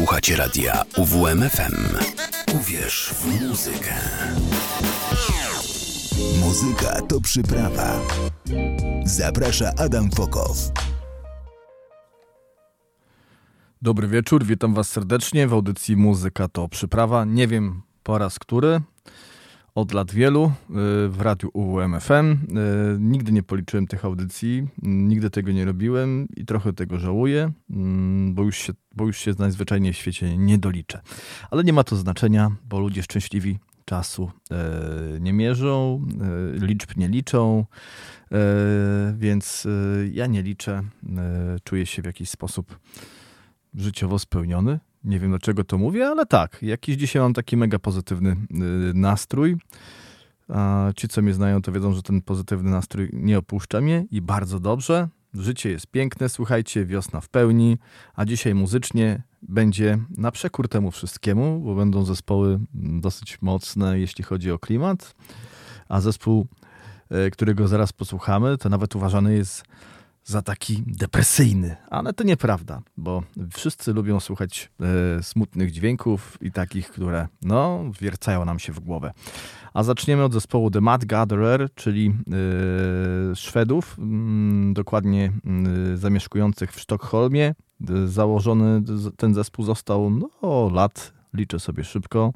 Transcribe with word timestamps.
Słuchacie 0.00 0.36
radia 0.36 0.82
UWMFM. 0.96 1.96
Uwierz 2.54 3.14
w 3.14 3.48
muzykę. 3.48 3.94
Muzyka 6.40 7.02
to 7.02 7.20
przyprawa. 7.20 8.00
Zaprasza 9.04 9.72
Adam 9.78 10.10
Fokow. 10.10 10.56
Dobry 13.82 14.08
wieczór, 14.08 14.44
witam 14.44 14.74
Was 14.74 14.88
serdecznie 14.88 15.48
w 15.48 15.52
audycji 15.52 15.96
Muzyka 15.96 16.48
to 16.48 16.68
przyprawa. 16.68 17.24
Nie 17.24 17.46
wiem 17.46 17.82
po 18.02 18.18
raz 18.18 18.38
który, 18.38 18.80
od 19.74 19.92
lat 19.92 20.12
wielu 20.12 20.44
y, 20.44 20.52
w 21.08 21.20
radiu 21.20 21.50
UWMFM. 21.52 22.32
Y, 22.32 22.36
nigdy 23.00 23.32
nie 23.32 23.42
policzyłem 23.42 23.86
tych 23.86 24.04
audycji, 24.04 24.68
nigdy 24.82 25.30
tego 25.30 25.52
nie 25.52 25.64
robiłem 25.64 26.28
i 26.36 26.44
trochę 26.44 26.72
tego 26.72 26.98
żałuję, 26.98 27.52
mm, 27.70 28.34
bo 28.34 28.42
już 28.42 28.56
się, 28.56 28.72
bo 28.96 29.06
już 29.06 29.18
się 29.18 29.32
najzwyczajniej 29.38 29.92
w 29.92 29.96
świecie 29.96 30.38
nie 30.38 30.58
doliczę. 30.58 31.00
Ale 31.50 31.64
nie 31.64 31.72
ma 31.72 31.84
to 31.84 31.96
znaczenia, 31.96 32.50
bo 32.64 32.80
ludzie 32.80 33.02
szczęśliwi 33.02 33.58
czasu 33.84 34.30
y, 35.16 35.20
nie 35.20 35.32
mierzą, 35.32 36.06
liczb 36.52 36.96
nie 36.96 37.08
liczą, 37.08 37.64
więc 39.14 39.66
ja 40.12 40.26
nie 40.26 40.42
liczę, 40.42 40.82
czuję 41.64 41.86
się 41.86 42.02
w 42.02 42.04
jakiś 42.04 42.30
sposób 42.30 42.78
życiowo 43.74 44.18
spełniony. 44.18 44.80
Nie 45.04 45.18
wiem 45.18 45.30
dlaczego 45.30 45.64
to 45.64 45.78
mówię, 45.78 46.06
ale 46.06 46.26
tak, 46.26 46.62
jakiś 46.62 46.96
dzisiaj 46.96 47.22
mam 47.22 47.34
taki 47.34 47.56
mega 47.56 47.78
pozytywny 47.78 48.30
y, 48.30 48.36
nastrój. 48.94 49.56
A 50.48 50.88
ci, 50.96 51.08
co 51.08 51.22
mnie 51.22 51.34
znają, 51.34 51.62
to 51.62 51.72
wiedzą, 51.72 51.92
że 51.92 52.02
ten 52.02 52.22
pozytywny 52.22 52.70
nastrój 52.70 53.10
nie 53.12 53.38
opuszcza 53.38 53.80
mnie 53.80 54.06
i 54.10 54.20
bardzo 54.20 54.60
dobrze. 54.60 55.08
Życie 55.34 55.70
jest 55.70 55.86
piękne, 55.86 56.28
słuchajcie, 56.28 56.86
wiosna 56.86 57.20
w 57.20 57.28
pełni, 57.28 57.78
a 58.14 58.24
dzisiaj 58.24 58.54
muzycznie 58.54 59.22
będzie 59.42 59.98
na 60.16 60.30
przekór 60.30 60.68
temu 60.68 60.90
wszystkiemu, 60.90 61.60
bo 61.60 61.74
będą 61.74 62.04
zespoły 62.04 62.60
dosyć 62.74 63.42
mocne, 63.42 63.98
jeśli 63.98 64.24
chodzi 64.24 64.50
o 64.50 64.58
klimat, 64.58 65.14
a 65.88 66.00
zespół, 66.00 66.46
y, 67.26 67.30
którego 67.30 67.68
zaraz 67.68 67.92
posłuchamy, 67.92 68.58
to 68.58 68.68
nawet 68.68 68.96
uważany 68.96 69.34
jest 69.34 69.64
za 70.30 70.42
taki 70.42 70.82
depresyjny, 70.86 71.76
ale 71.90 72.12
to 72.12 72.24
nieprawda, 72.24 72.82
bo 72.96 73.22
wszyscy 73.52 73.92
lubią 73.92 74.20
słuchać 74.20 74.70
e, 75.18 75.22
smutnych 75.22 75.70
dźwięków 75.70 76.38
i 76.40 76.52
takich, 76.52 76.90
które 76.90 77.28
no, 77.42 77.84
wiercają 78.00 78.44
nam 78.44 78.58
się 78.58 78.72
w 78.72 78.80
głowę. 78.80 79.12
A 79.74 79.82
zaczniemy 79.82 80.24
od 80.24 80.32
zespołu 80.32 80.70
The 80.70 80.80
Mad 80.80 81.04
Gatherer, 81.04 81.68
czyli 81.74 82.08
e, 83.32 83.36
Szwedów, 83.36 83.96
m, 83.98 84.04
mm, 84.04 84.74
dokładnie 84.74 85.32
mm, 85.44 85.96
zamieszkujących 85.96 86.72
w 86.72 86.80
Sztokholmie. 86.80 87.54
Założony 88.06 88.82
ten 89.16 89.34
zespół 89.34 89.64
został 89.64 90.10
no, 90.10 90.70
lat, 90.72 91.12
liczę 91.34 91.60
sobie 91.60 91.84
szybko, 91.84 92.32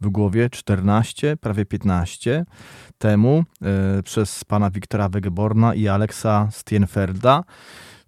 w 0.00 0.08
głowie 0.08 0.50
14, 0.50 1.36
prawie 1.36 1.66
15 1.66 2.44
temu 2.98 3.44
e, 3.62 4.02
przez 4.02 4.44
pana 4.44 4.70
Wiktora 4.70 5.08
Wegeborna 5.08 5.74
i 5.74 5.88
Aleksa 5.88 6.48
Stienfelda. 6.50 7.44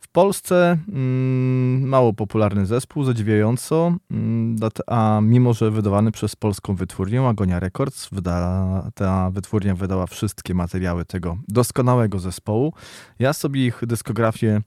W 0.00 0.08
Polsce 0.08 0.78
mm, 0.88 1.88
mało 1.88 2.12
popularny 2.12 2.66
zespół, 2.66 3.04
zadziwiająco, 3.04 3.96
mm, 4.10 4.56
a 4.86 5.20
mimo, 5.22 5.52
że 5.54 5.70
wydawany 5.70 6.12
przez 6.12 6.36
polską 6.36 6.74
wytwórnię 6.74 7.28
Agonia 7.28 7.60
Records, 7.60 8.08
wyda, 8.12 8.90
ta 8.94 9.30
wytwórnia 9.30 9.74
wydała 9.74 10.06
wszystkie 10.06 10.54
materiały 10.54 11.04
tego 11.04 11.36
doskonałego 11.48 12.18
zespołu. 12.18 12.72
Ja 13.18 13.32
sobie 13.32 13.66
ich 13.66 13.80
dyskografię 13.86 14.60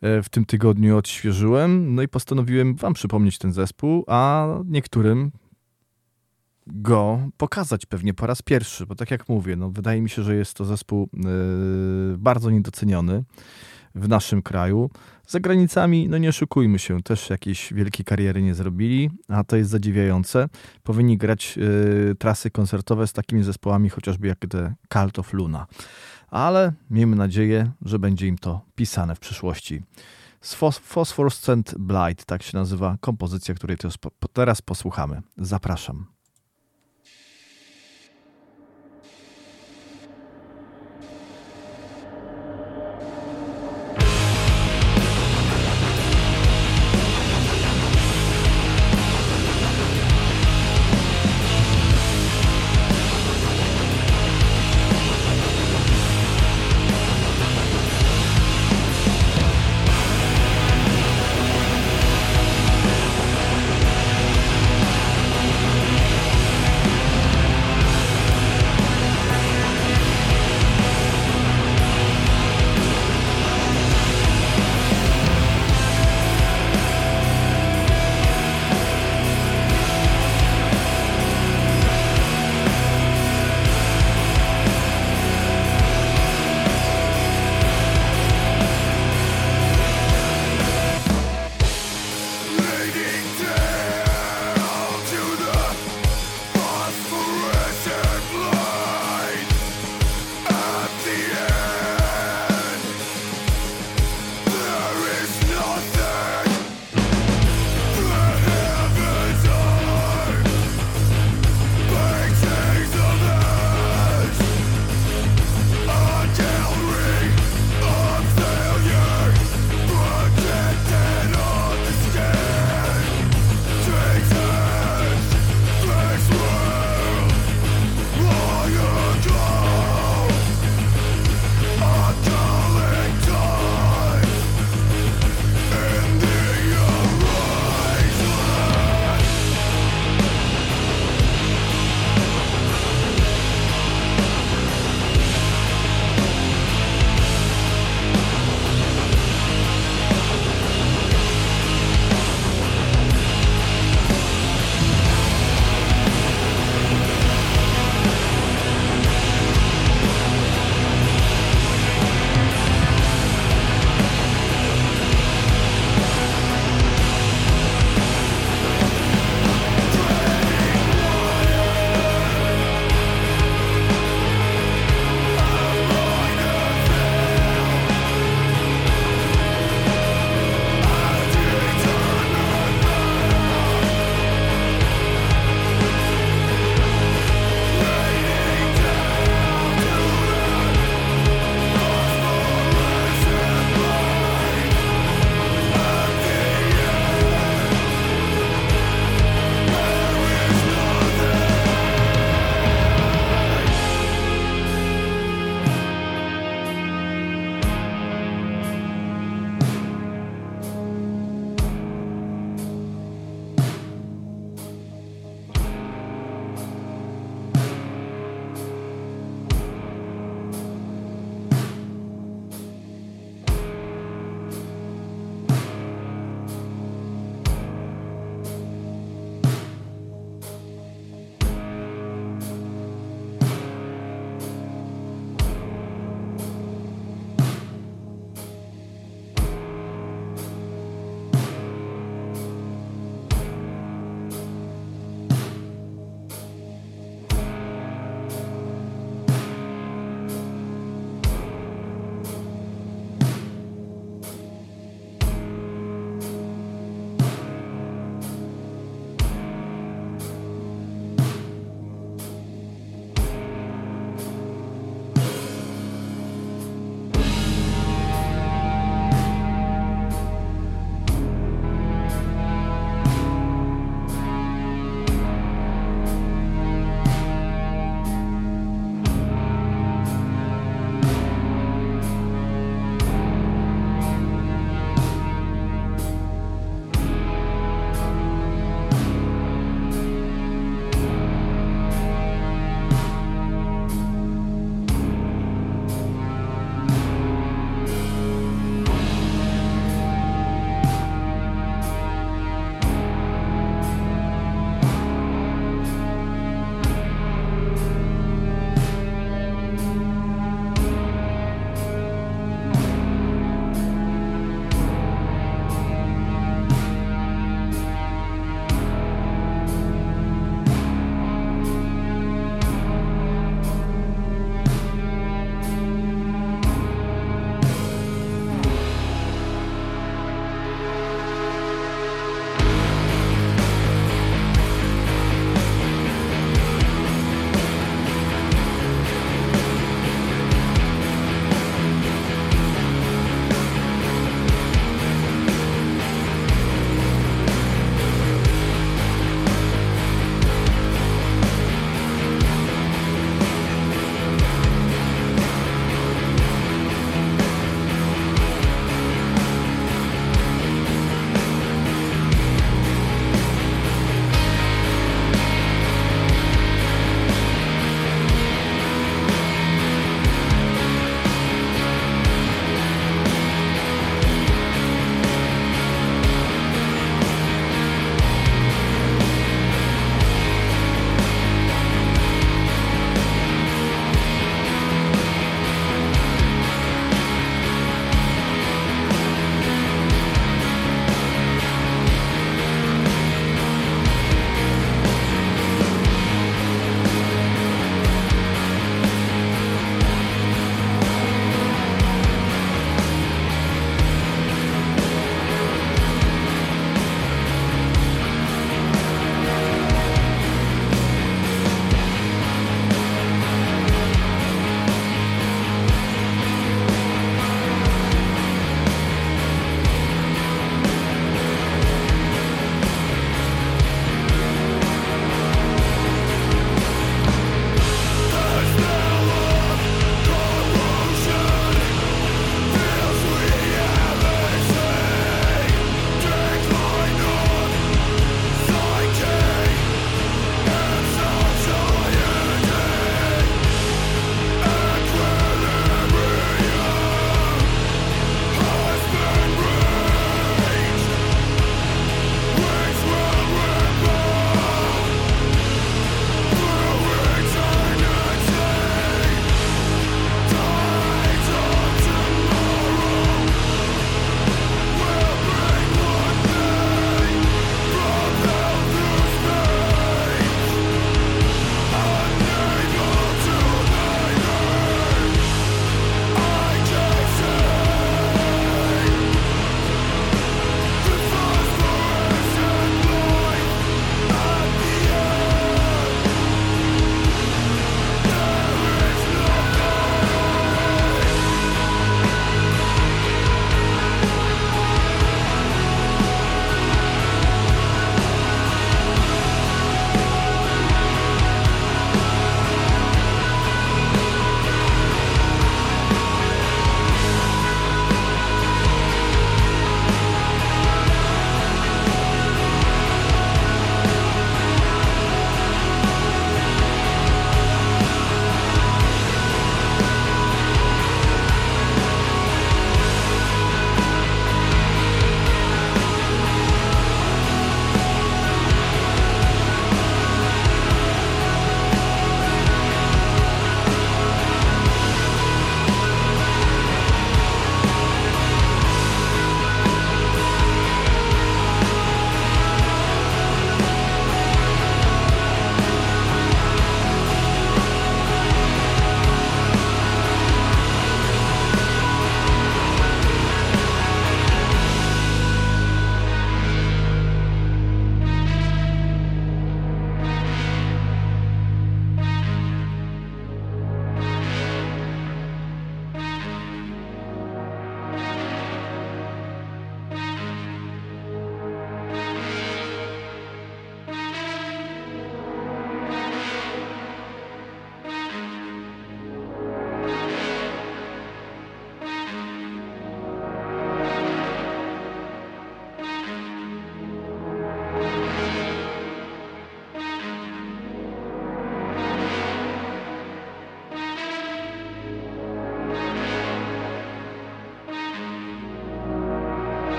e, 0.00 0.22
w 0.22 0.28
tym 0.28 0.44
tygodniu 0.44 0.96
odświeżyłem, 0.96 1.94
no 1.94 2.02
i 2.02 2.08
postanowiłem 2.08 2.74
wam 2.74 2.94
przypomnieć 2.94 3.38
ten 3.38 3.52
zespół, 3.52 4.04
a 4.06 4.46
niektórym 4.64 5.30
go 6.72 7.20
pokazać 7.36 7.86
pewnie 7.86 8.14
po 8.14 8.26
raz 8.26 8.42
pierwszy, 8.42 8.86
bo 8.86 8.94
tak 8.94 9.10
jak 9.10 9.28
mówię, 9.28 9.56
no 9.56 9.70
wydaje 9.70 10.02
mi 10.02 10.10
się, 10.10 10.22
że 10.22 10.34
jest 10.34 10.54
to 10.54 10.64
zespół 10.64 11.08
yy, 11.12 12.18
bardzo 12.18 12.50
niedoceniony 12.50 13.24
w 13.94 14.08
naszym 14.08 14.42
kraju. 14.42 14.90
Za 15.26 15.40
granicami, 15.40 16.08
no 16.08 16.18
nie 16.18 16.28
oszukujmy 16.28 16.78
się, 16.78 17.02
też 17.02 17.30
jakiejś 17.30 17.72
wielkiej 17.72 18.04
kariery 18.04 18.42
nie 18.42 18.54
zrobili, 18.54 19.10
a 19.28 19.44
to 19.44 19.56
jest 19.56 19.70
zadziwiające. 19.70 20.48
Powinni 20.82 21.18
grać 21.18 21.56
yy, 21.56 22.14
trasy 22.18 22.50
koncertowe 22.50 23.06
z 23.06 23.12
takimi 23.12 23.42
zespołami 23.42 23.88
chociażby 23.88 24.28
jak 24.28 24.38
te 24.38 24.74
Cult 24.92 25.18
of 25.18 25.32
Luna. 25.32 25.66
Ale 26.28 26.72
miejmy 26.90 27.16
nadzieję, 27.16 27.72
że 27.82 27.98
będzie 27.98 28.26
im 28.26 28.38
to 28.38 28.60
pisane 28.74 29.14
w 29.14 29.20
przyszłości. 29.20 29.82
Phosphorescent 30.82 31.74
Blight, 31.78 32.24
tak 32.24 32.42
się 32.42 32.58
nazywa 32.58 32.96
kompozycja, 33.00 33.54
której 33.54 33.76
teraz 34.32 34.62
posłuchamy. 34.62 35.22
Zapraszam. 35.36 36.19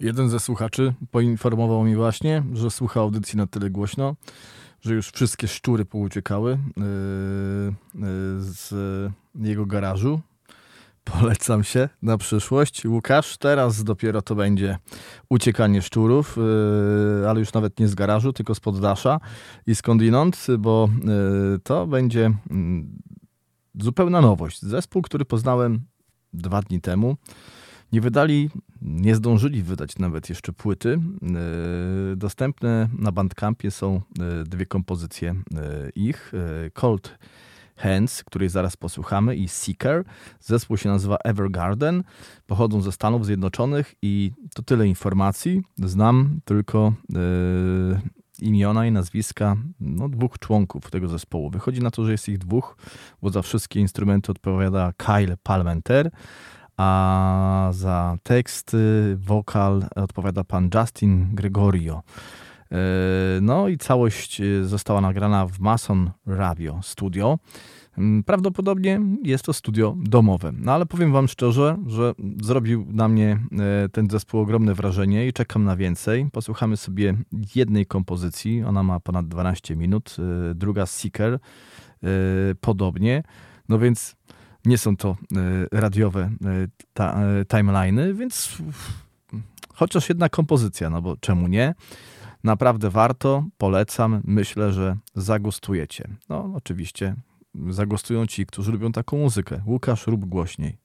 Jeden 0.00 0.30
ze 0.30 0.40
słuchaczy 0.40 0.94
poinformował 1.10 1.84
mi 1.84 1.96
właśnie, 1.96 2.42
że 2.52 2.70
słucha 2.70 3.00
audycji 3.00 3.36
na 3.36 3.46
tyle 3.46 3.70
głośno, 3.70 4.16
że 4.80 4.94
już 4.94 5.10
wszystkie 5.10 5.48
szczury 5.48 5.84
pouciekały 5.84 6.50
yy, 6.50 6.84
yy, 7.94 8.02
z 8.38 8.74
jego 9.34 9.66
garażu. 9.66 10.20
Polecam 11.04 11.64
się 11.64 11.88
na 12.02 12.18
przyszłość. 12.18 12.86
Łukasz, 12.86 13.36
teraz 13.36 13.84
dopiero 13.84 14.22
to 14.22 14.34
będzie 14.34 14.78
uciekanie 15.28 15.82
szczurów, 15.82 16.36
yy, 17.20 17.28
ale 17.28 17.40
już 17.40 17.52
nawet 17.52 17.80
nie 17.80 17.88
z 17.88 17.94
garażu, 17.94 18.32
tylko 18.32 18.54
z 18.54 18.60
poddasza 18.60 19.20
i 19.66 19.74
skądinąd, 19.74 20.46
bo 20.58 20.88
to 21.62 21.86
będzie 21.86 22.20
yy, 22.20 23.82
zupełna 23.82 24.20
nowość. 24.20 24.62
Zespół, 24.62 25.02
który 25.02 25.24
poznałem 25.24 25.80
dwa 26.32 26.62
dni 26.62 26.80
temu. 26.80 27.16
Nie 27.96 28.00
wydali, 28.02 28.50
nie 28.82 29.14
zdążyli 29.14 29.62
wydać 29.62 29.98
nawet 29.98 30.28
jeszcze 30.28 30.52
płyty. 30.52 30.98
Dostępne 32.16 32.88
na 32.98 33.12
Bandcampie 33.12 33.70
są 33.70 34.00
dwie 34.44 34.66
kompozycje 34.66 35.34
ich. 35.94 36.32
Cold 36.72 37.18
Hands, 37.76 38.24
której 38.24 38.48
zaraz 38.48 38.76
posłuchamy, 38.76 39.36
i 39.36 39.48
Seeker. 39.48 40.04
Zespół 40.40 40.76
się 40.76 40.88
nazywa 40.88 41.16
Evergarden. 41.16 42.04
Pochodzą 42.46 42.80
ze 42.80 42.92
Stanów 42.92 43.26
Zjednoczonych 43.26 43.94
i 44.02 44.32
to 44.54 44.62
tyle 44.62 44.86
informacji. 44.86 45.62
Znam 45.78 46.40
tylko 46.44 46.92
imiona 48.40 48.86
i 48.86 48.92
nazwiska 48.92 49.56
no, 49.80 50.08
dwóch 50.08 50.38
członków 50.38 50.90
tego 50.90 51.08
zespołu. 51.08 51.50
Wychodzi 51.50 51.82
na 51.82 51.90
to, 51.90 52.04
że 52.04 52.12
jest 52.12 52.28
ich 52.28 52.38
dwóch, 52.38 52.76
bo 53.22 53.30
za 53.30 53.42
wszystkie 53.42 53.80
instrumenty 53.80 54.32
odpowiada 54.32 54.92
Kyle 54.96 55.36
Palmenter, 55.42 56.10
a 56.76 57.68
za 57.72 58.18
teksty, 58.22 58.78
wokal 59.20 59.84
odpowiada 59.96 60.44
pan 60.44 60.70
Justin 60.74 61.34
Gregorio. 61.34 62.02
E, 62.72 63.40
no 63.42 63.68
i 63.68 63.78
całość 63.78 64.40
e, 64.40 64.64
została 64.64 65.00
nagrana 65.00 65.46
w 65.46 65.60
Mason 65.60 66.10
Radio 66.26 66.80
Studio. 66.82 67.38
Mm, 67.98 68.24
prawdopodobnie 68.24 69.00
jest 69.22 69.44
to 69.44 69.52
studio 69.52 69.96
domowe. 69.98 70.52
No 70.58 70.72
ale 70.72 70.86
powiem 70.86 71.12
Wam 71.12 71.28
szczerze, 71.28 71.76
że 71.86 72.14
zrobił 72.42 72.86
na 72.88 73.08
mnie 73.08 73.40
e, 73.84 73.88
ten 73.88 74.10
zespół 74.10 74.40
ogromne 74.40 74.74
wrażenie 74.74 75.26
i 75.28 75.32
czekam 75.32 75.64
na 75.64 75.76
więcej. 75.76 76.28
Posłuchamy 76.32 76.76
sobie 76.76 77.14
jednej 77.54 77.86
kompozycji. 77.86 78.64
Ona 78.64 78.82
ma 78.82 79.00
ponad 79.00 79.28
12 79.28 79.76
minut. 79.76 80.16
Druga 80.54 80.86
Seeker. 80.86 81.38
Podobnie. 82.60 83.22
No 83.68 83.78
więc 83.78 84.16
nie 84.66 84.78
są 84.78 84.96
to 84.96 85.16
radiowe 85.72 86.30
timeliny, 87.48 88.14
więc 88.14 88.58
chociaż 89.74 90.08
jedna 90.08 90.28
kompozycja, 90.28 90.90
no 90.90 91.02
bo 91.02 91.16
czemu 91.16 91.48
nie? 91.48 91.74
Naprawdę 92.44 92.90
warto, 92.90 93.44
polecam, 93.58 94.20
myślę, 94.24 94.72
że 94.72 94.96
zagustujecie. 95.14 96.08
No, 96.28 96.52
oczywiście 96.54 97.14
zagustują 97.68 98.26
ci, 98.26 98.46
którzy 98.46 98.72
lubią 98.72 98.92
taką 98.92 99.18
muzykę. 99.18 99.62
Łukasz, 99.66 100.06
rób 100.06 100.24
głośniej. 100.24 100.78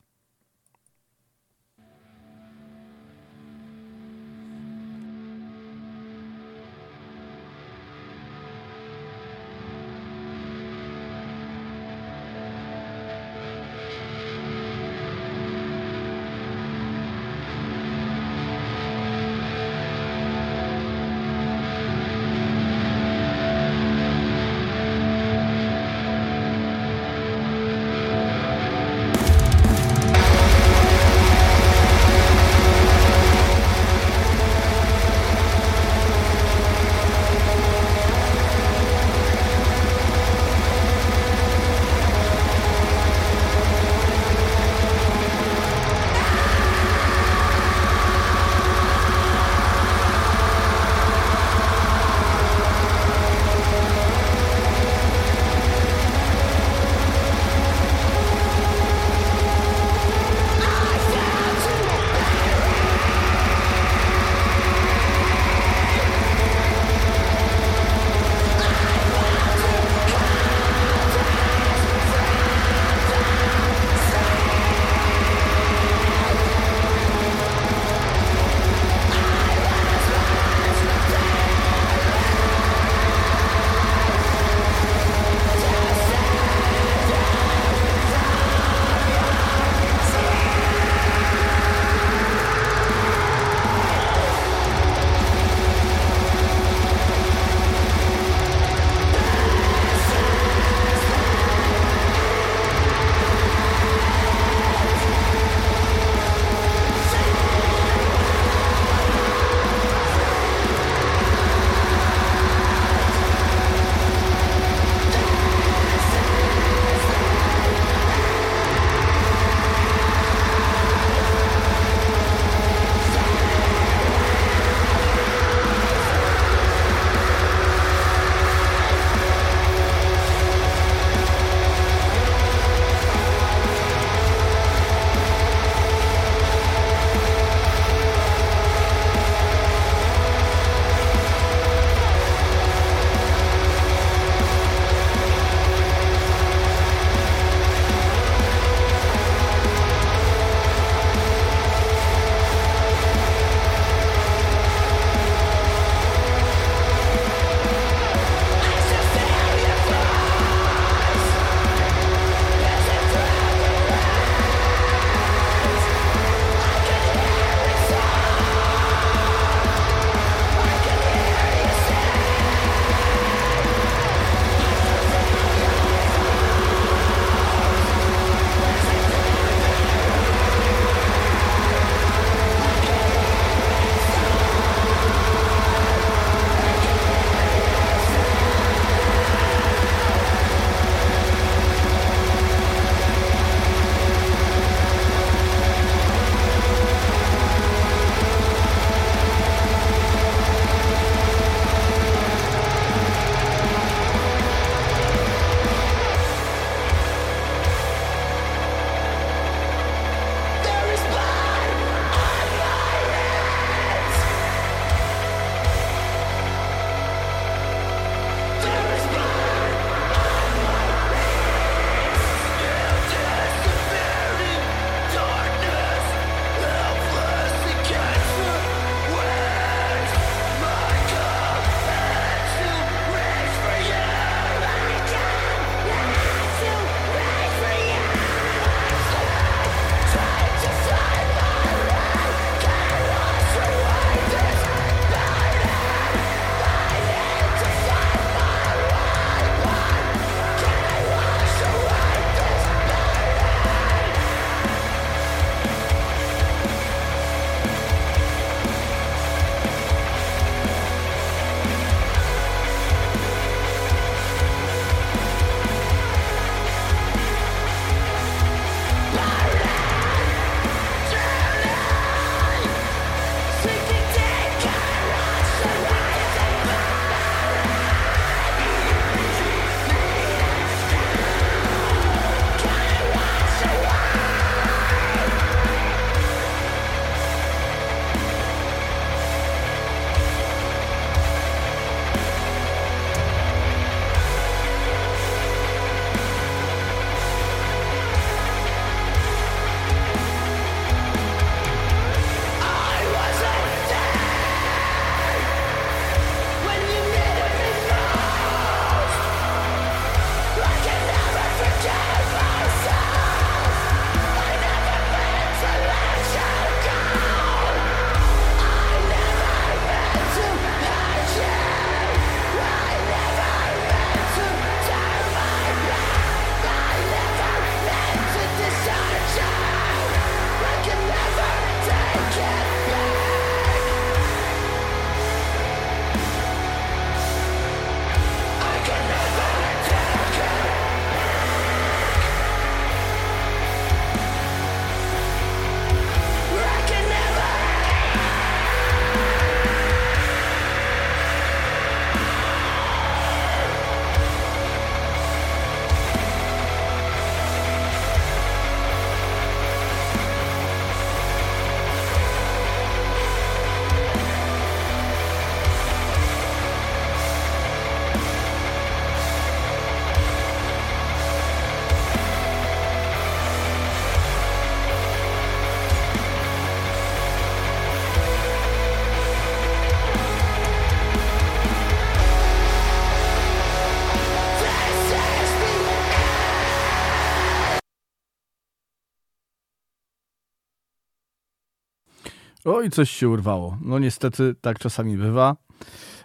Oj, 392.73 392.89
coś 392.89 393.11
się 393.11 393.29
urwało. 393.29 393.77
No 393.81 393.99
niestety 393.99 394.55
tak 394.61 394.79
czasami 394.79 395.17
bywa. 395.17 395.55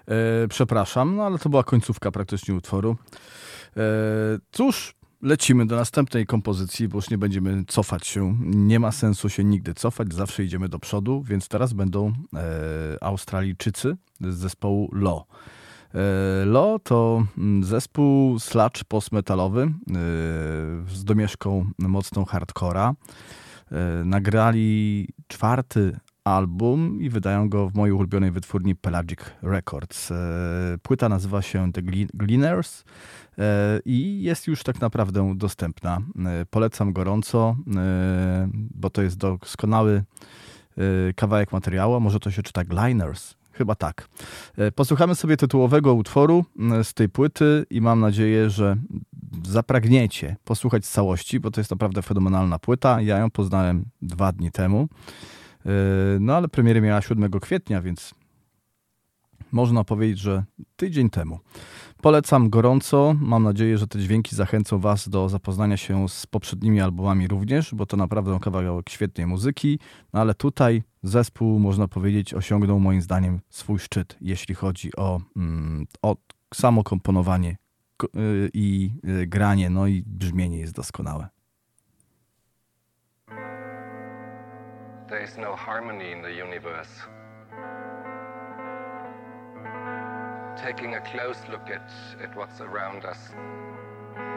E, 0.08 0.48
przepraszam, 0.48 1.16
no 1.16 1.22
ale 1.22 1.38
to 1.38 1.48
była 1.48 1.64
końcówka 1.64 2.10
praktycznie 2.10 2.54
utworu. 2.54 2.96
E, 3.76 3.82
cóż, 4.52 4.94
lecimy 5.22 5.66
do 5.66 5.76
następnej 5.76 6.26
kompozycji, 6.26 6.88
bo 6.88 6.98
już 6.98 7.10
nie 7.10 7.18
będziemy 7.18 7.64
cofać 7.68 8.06
się. 8.06 8.36
Nie 8.40 8.80
ma 8.80 8.92
sensu 8.92 9.28
się 9.28 9.44
nigdy 9.44 9.74
cofać, 9.74 10.14
zawsze 10.14 10.44
idziemy 10.44 10.68
do 10.68 10.78
przodu, 10.78 11.22
więc 11.22 11.48
teraz 11.48 11.72
będą 11.72 12.12
e, 12.34 13.04
Australijczycy 13.04 13.96
z 14.20 14.34
zespołu 14.34 14.90
Lo. 14.92 15.26
E, 15.94 16.44
Lo 16.44 16.78
to 16.78 17.26
mm, 17.38 17.64
zespół 17.64 18.38
sludge 18.38 18.84
postmetalowy 18.88 19.62
e, 19.62 19.72
z 20.94 21.04
domieszką 21.04 21.70
mocną 21.78 22.24
hardcora. 22.24 22.94
E, 23.72 24.04
nagrali 24.04 25.08
czwarty 25.28 25.96
album 26.26 27.00
i 27.00 27.10
wydają 27.10 27.48
go 27.48 27.68
w 27.68 27.74
mojej 27.74 27.92
ulubionej 27.92 28.30
wytwórni 28.30 28.74
Pelagic 28.74 29.20
Records. 29.42 30.12
Płyta 30.82 31.08
nazywa 31.08 31.42
się 31.42 31.72
The 31.72 31.82
Gleaners 32.14 32.84
i 33.84 34.22
jest 34.22 34.46
już 34.46 34.62
tak 34.62 34.80
naprawdę 34.80 35.34
dostępna. 35.36 35.98
Polecam 36.50 36.92
gorąco, 36.92 37.56
bo 38.74 38.90
to 38.90 39.02
jest 39.02 39.16
doskonały 39.16 40.04
kawałek 41.16 41.52
materiału. 41.52 42.00
Może 42.00 42.20
to 42.20 42.30
się 42.30 42.42
czyta 42.42 42.64
Gliners, 42.64 43.34
Chyba 43.56 43.74
tak. 43.74 44.08
E, 44.58 44.72
posłuchamy 44.72 45.14
sobie 45.14 45.36
tytułowego 45.36 45.94
utworu 45.94 46.44
z 46.82 46.94
tej 46.94 47.08
płyty 47.08 47.66
i 47.70 47.80
mam 47.80 48.00
nadzieję, 48.00 48.50
że 48.50 48.76
zapragniecie 49.48 50.36
posłuchać 50.44 50.86
całości, 50.86 51.40
bo 51.40 51.50
to 51.50 51.60
jest 51.60 51.70
naprawdę 51.70 52.02
fenomenalna 52.02 52.58
płyta. 52.58 53.00
Ja 53.00 53.18
ją 53.18 53.30
poznałem 53.30 53.84
dwa 54.02 54.32
dni 54.32 54.50
temu. 54.50 54.88
E, 55.66 55.70
no 56.20 56.36
ale 56.36 56.48
premiery 56.48 56.80
miała 56.80 57.02
7 57.02 57.30
kwietnia, 57.30 57.82
więc 57.82 58.14
można 59.52 59.84
powiedzieć, 59.84 60.18
że 60.18 60.44
tydzień 60.76 61.10
temu. 61.10 61.40
Polecam 62.02 62.50
gorąco. 62.50 63.14
Mam 63.20 63.42
nadzieję, 63.42 63.78
że 63.78 63.86
te 63.86 63.98
dźwięki 63.98 64.36
zachęcą 64.36 64.78
Was 64.78 65.08
do 65.08 65.28
zapoznania 65.28 65.76
się 65.76 66.08
z 66.08 66.26
poprzednimi 66.26 66.80
albumami 66.80 67.28
również, 67.28 67.74
bo 67.74 67.86
to 67.86 67.96
naprawdę 67.96 68.38
kawałek 68.40 68.90
świetnej 68.90 69.26
muzyki. 69.26 69.78
No 70.12 70.20
ale 70.20 70.34
tutaj 70.34 70.82
zespół, 71.02 71.58
można 71.58 71.88
powiedzieć, 71.88 72.34
osiągnął 72.34 72.80
moim 72.80 73.02
zdaniem 73.02 73.40
swój 73.48 73.78
szczyt, 73.78 74.16
jeśli 74.20 74.54
chodzi 74.54 74.96
o, 74.96 75.20
mm, 75.36 75.86
o 76.02 76.16
samo 76.54 76.84
komponowanie 76.84 77.56
y, 78.04 78.50
i 78.54 78.90
y, 79.22 79.26
granie, 79.26 79.70
no 79.70 79.86
i 79.86 80.02
brzmienie 80.06 80.58
jest 80.58 80.74
doskonałe. 80.74 81.28
There 85.08 85.22
is 85.22 85.36
no 85.38 85.54
harmony 85.54 86.12
in 86.12 86.22
the 86.22 86.32
universe. 86.32 87.06
taking 90.66 90.96
a 90.96 91.00
close 91.00 91.36
look 91.48 91.70
at, 91.70 91.88
at 92.20 92.34
what's 92.34 92.60
around 92.60 93.04
us, 93.04 93.30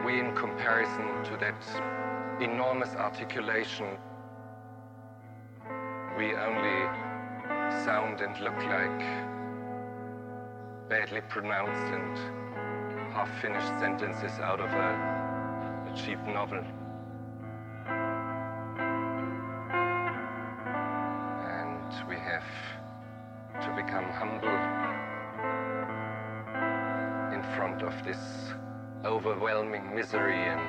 we, 0.06 0.20
in 0.20 0.36
comparison 0.36 1.24
to 1.24 1.36
that 1.38 2.42
enormous 2.42 2.90
articulation, 2.90 3.98
we 6.16 6.36
only 6.36 6.80
sound 7.84 8.22
and 8.22 8.40
look 8.42 8.58
like 8.58 9.00
badly 10.88 11.22
pronounced 11.30 11.94
and 11.96 12.18
half 13.12 13.30
finished 13.42 13.80
sentences 13.80 14.40
out 14.40 14.60
of 14.60 14.72
a, 14.72 15.92
a 15.92 15.96
cheap 15.96 16.20
novel. 16.28 16.64
Overwhelming 29.20 29.84
misery 29.94 30.34
and 30.34 30.62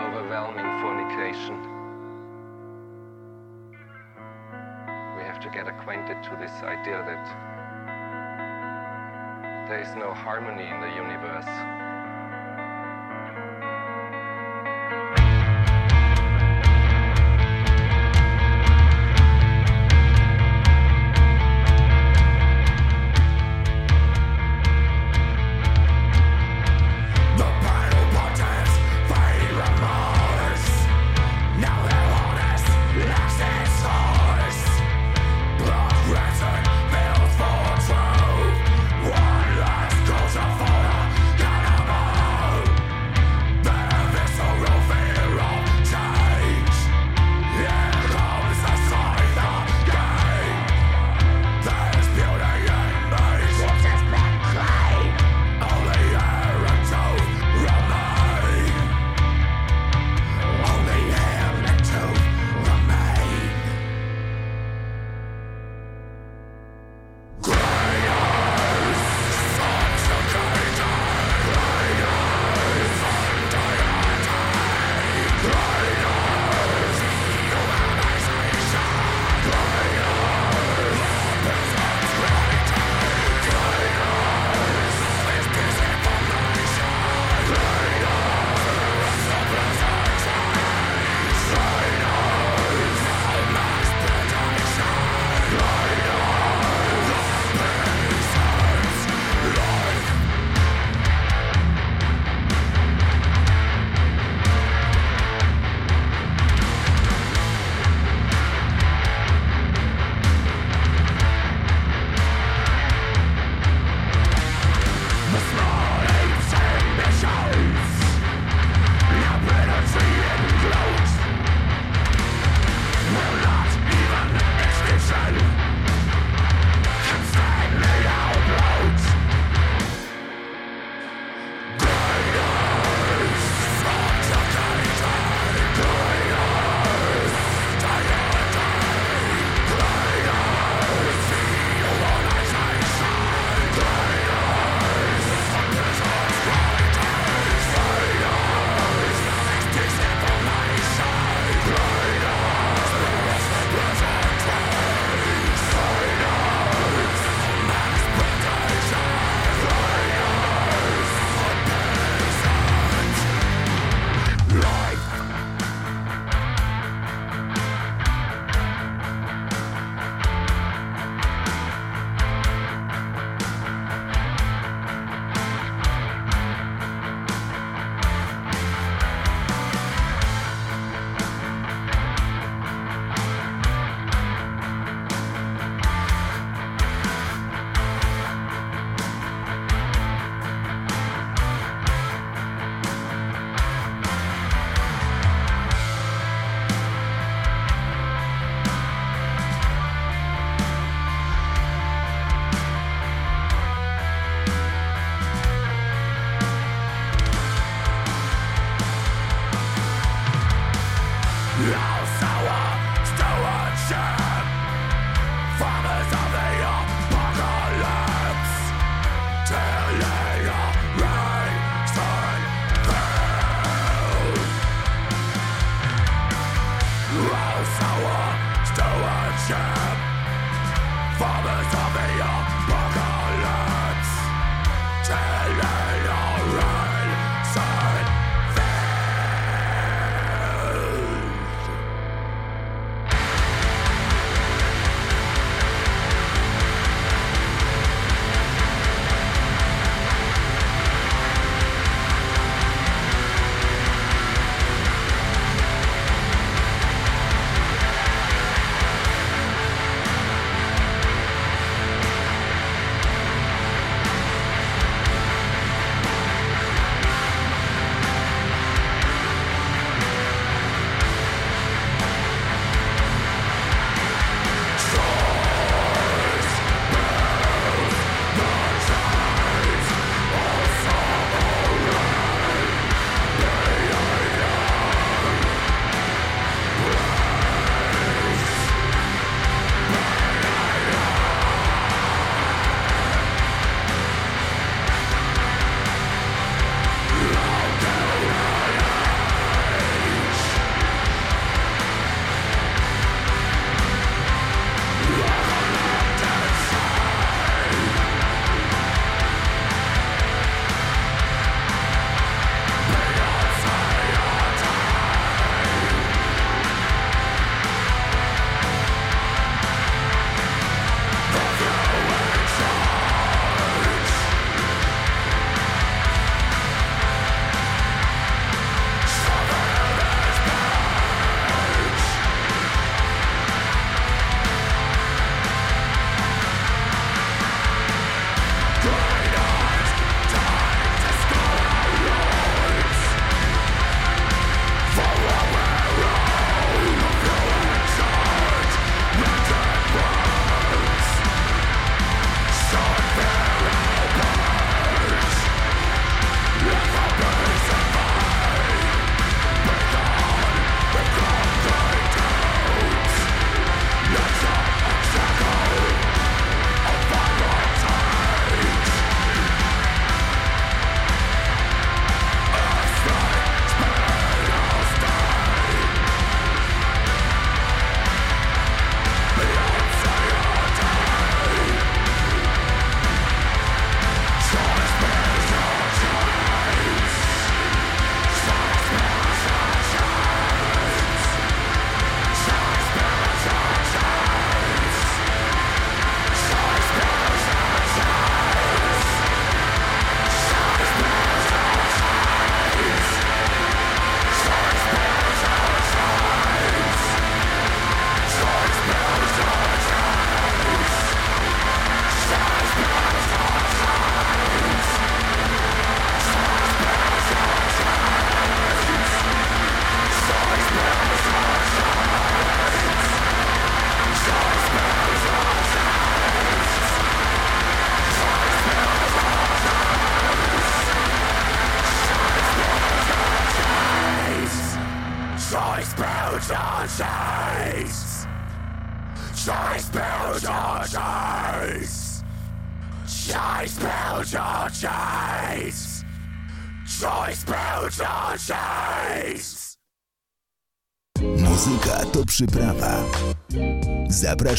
overwhelming 0.00 0.64
fornication. 0.80 1.60
We 5.14 5.22
have 5.24 5.40
to 5.40 5.50
get 5.50 5.68
acquainted 5.68 6.22
to 6.22 6.30
this 6.40 6.52
idea 6.62 7.04
that 7.04 7.28
there 9.68 9.80
is 9.82 9.94
no 9.94 10.14
harmony 10.14 10.66
in 10.66 10.80
the 10.80 10.88
universe. 10.96 11.83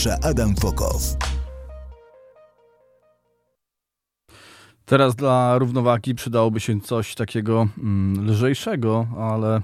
Zaprasza 0.05 0.29
Adam 0.29 0.55
Fokow. 0.55 1.17
Teraz 4.85 5.15
dla 5.15 5.57
równowagi 5.57 6.15
przydałoby 6.15 6.59
się 6.59 6.81
coś 6.81 7.15
takiego 7.15 7.67
mm, 7.77 8.29
lżejszego, 8.29 9.07
ale 9.19 9.61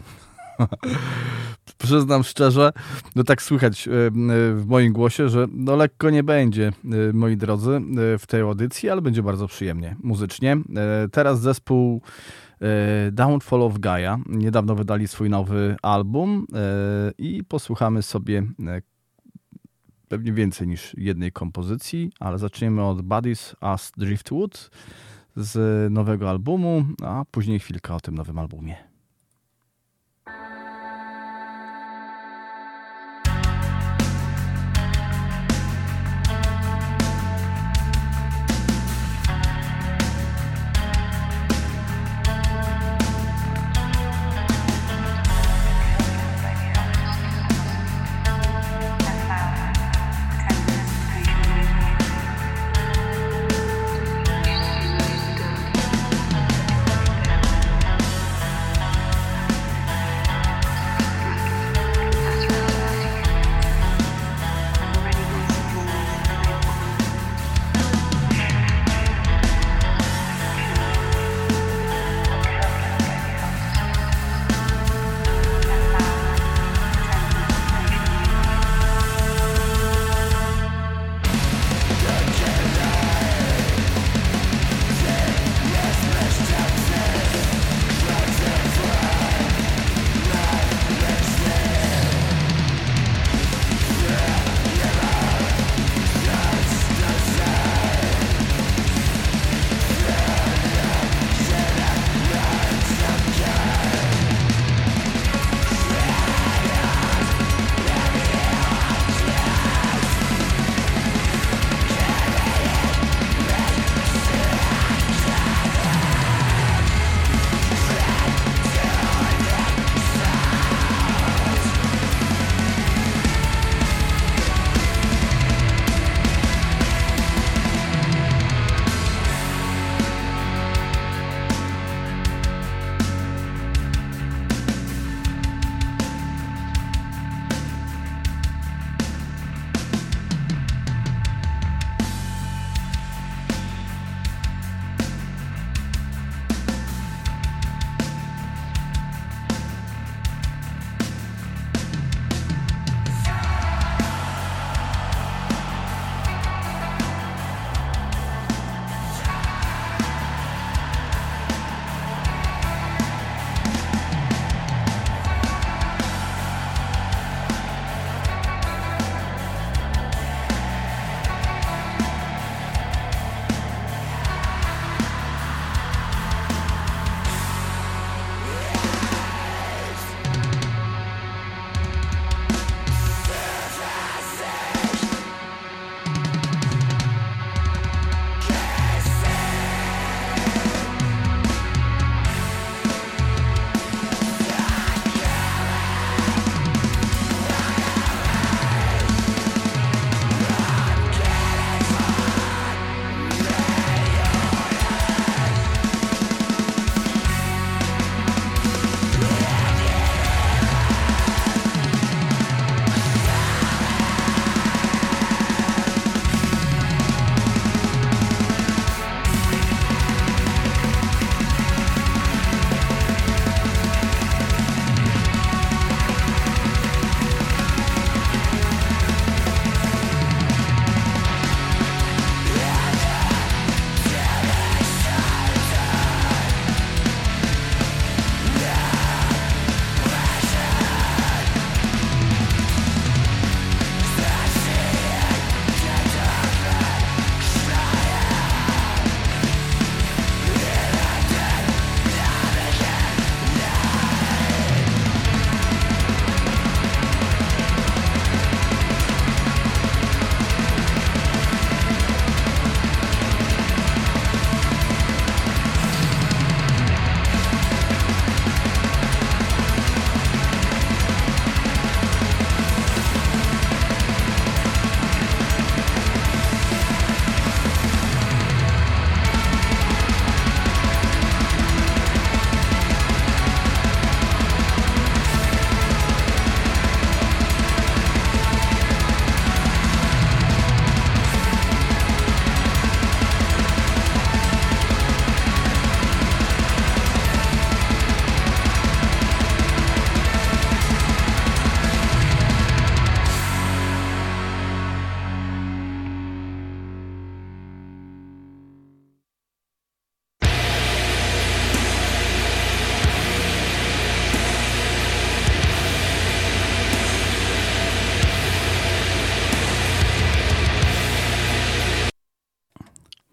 przyznam 1.83 2.23
szczerze, 2.23 2.71
no 3.15 3.23
tak 3.23 3.41
słychać 3.41 3.87
e, 3.87 3.91
w 4.55 4.63
moim 4.67 4.93
głosie, 4.93 5.29
że 5.29 5.47
no 5.51 5.75
lekko 5.75 6.09
nie 6.09 6.23
będzie, 6.23 6.67
e, 6.67 7.13
moi 7.13 7.37
drodzy, 7.37 7.71
e, 8.15 8.17
w 8.17 8.27
tej 8.27 8.41
audycji, 8.41 8.89
ale 8.89 9.01
będzie 9.01 9.23
bardzo 9.23 9.47
przyjemnie 9.47 9.95
muzycznie. 10.03 10.57
Teraz 11.11 11.41
zespół 11.41 12.01
E, 12.61 13.11
Downfall 13.11 13.61
of 13.61 13.79
Gaia. 13.79 14.19
Niedawno 14.25 14.75
wydali 14.75 15.07
swój 15.07 15.29
nowy 15.29 15.75
album 15.81 16.45
e, 16.53 17.11
i 17.17 17.43
posłuchamy 17.43 18.01
sobie 18.01 18.43
e, 18.67 18.81
pewnie 20.11 20.33
więcej 20.33 20.67
niż 20.67 20.93
jednej 20.97 21.31
kompozycji, 21.31 22.11
ale 22.19 22.37
zaczniemy 22.37 22.83
od 22.83 23.01
Buddies 23.01 23.55
as 23.61 23.91
Driftwood 23.97 24.69
z 25.35 25.91
nowego 25.91 26.29
albumu, 26.29 26.85
a 27.03 27.23
później 27.31 27.59
chwilkę 27.59 27.93
o 27.93 27.99
tym 27.99 28.15
nowym 28.15 28.39
albumie. 28.39 28.90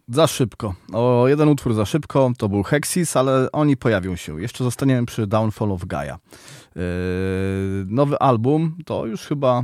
Za 0.08 0.26
szybko. 0.26 0.74
O 0.92 1.28
jeden 1.28 1.48
utwór 1.48 1.74
za 1.74 1.84
szybko 1.84 2.32
to 2.38 2.48
był 2.48 2.62
Hexis, 2.62 3.16
ale 3.16 3.52
oni 3.52 3.76
pojawią 3.76 4.16
się. 4.16 4.40
Jeszcze 4.40 4.64
zostaniemy 4.64 5.06
przy 5.06 5.26
Downfall 5.26 5.72
of 5.72 5.84
Gaia. 5.84 6.18
Yy, 6.76 6.82
nowy 7.86 8.18
album 8.18 8.76
to 8.86 9.06
już 9.06 9.20
chyba 9.20 9.62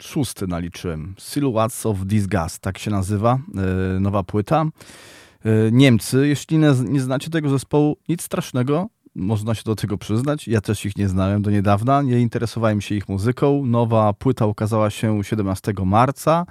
szósty 0.00 0.46
naliczyłem. 0.46 1.14
Silhouettes 1.18 1.86
of 1.86 1.98
Disgust, 2.04 2.58
tak 2.58 2.78
się 2.78 2.90
nazywa. 2.90 3.38
Yy, 3.94 4.00
nowa 4.00 4.22
płyta. 4.22 4.64
Yy, 5.44 5.70
Niemcy, 5.72 6.28
jeśli 6.28 6.58
nie, 6.58 6.72
nie 6.84 7.00
znacie 7.00 7.30
tego 7.30 7.48
zespołu, 7.48 7.96
nic 8.08 8.22
strasznego 8.22 8.88
można 9.16 9.54
się 9.54 9.62
do 9.64 9.76
tego 9.76 9.98
przyznać. 9.98 10.48
Ja 10.48 10.60
też 10.60 10.86
ich 10.86 10.96
nie 10.96 11.08
znałem 11.08 11.42
do 11.42 11.50
niedawna, 11.50 12.02
nie 12.02 12.20
interesowałem 12.20 12.80
się 12.80 12.94
ich 12.94 13.08
muzyką. 13.08 13.66
Nowa 13.66 14.12
płyta 14.12 14.46
ukazała 14.46 14.90
się 14.90 15.24
17 15.24 15.72
marca 15.84 16.46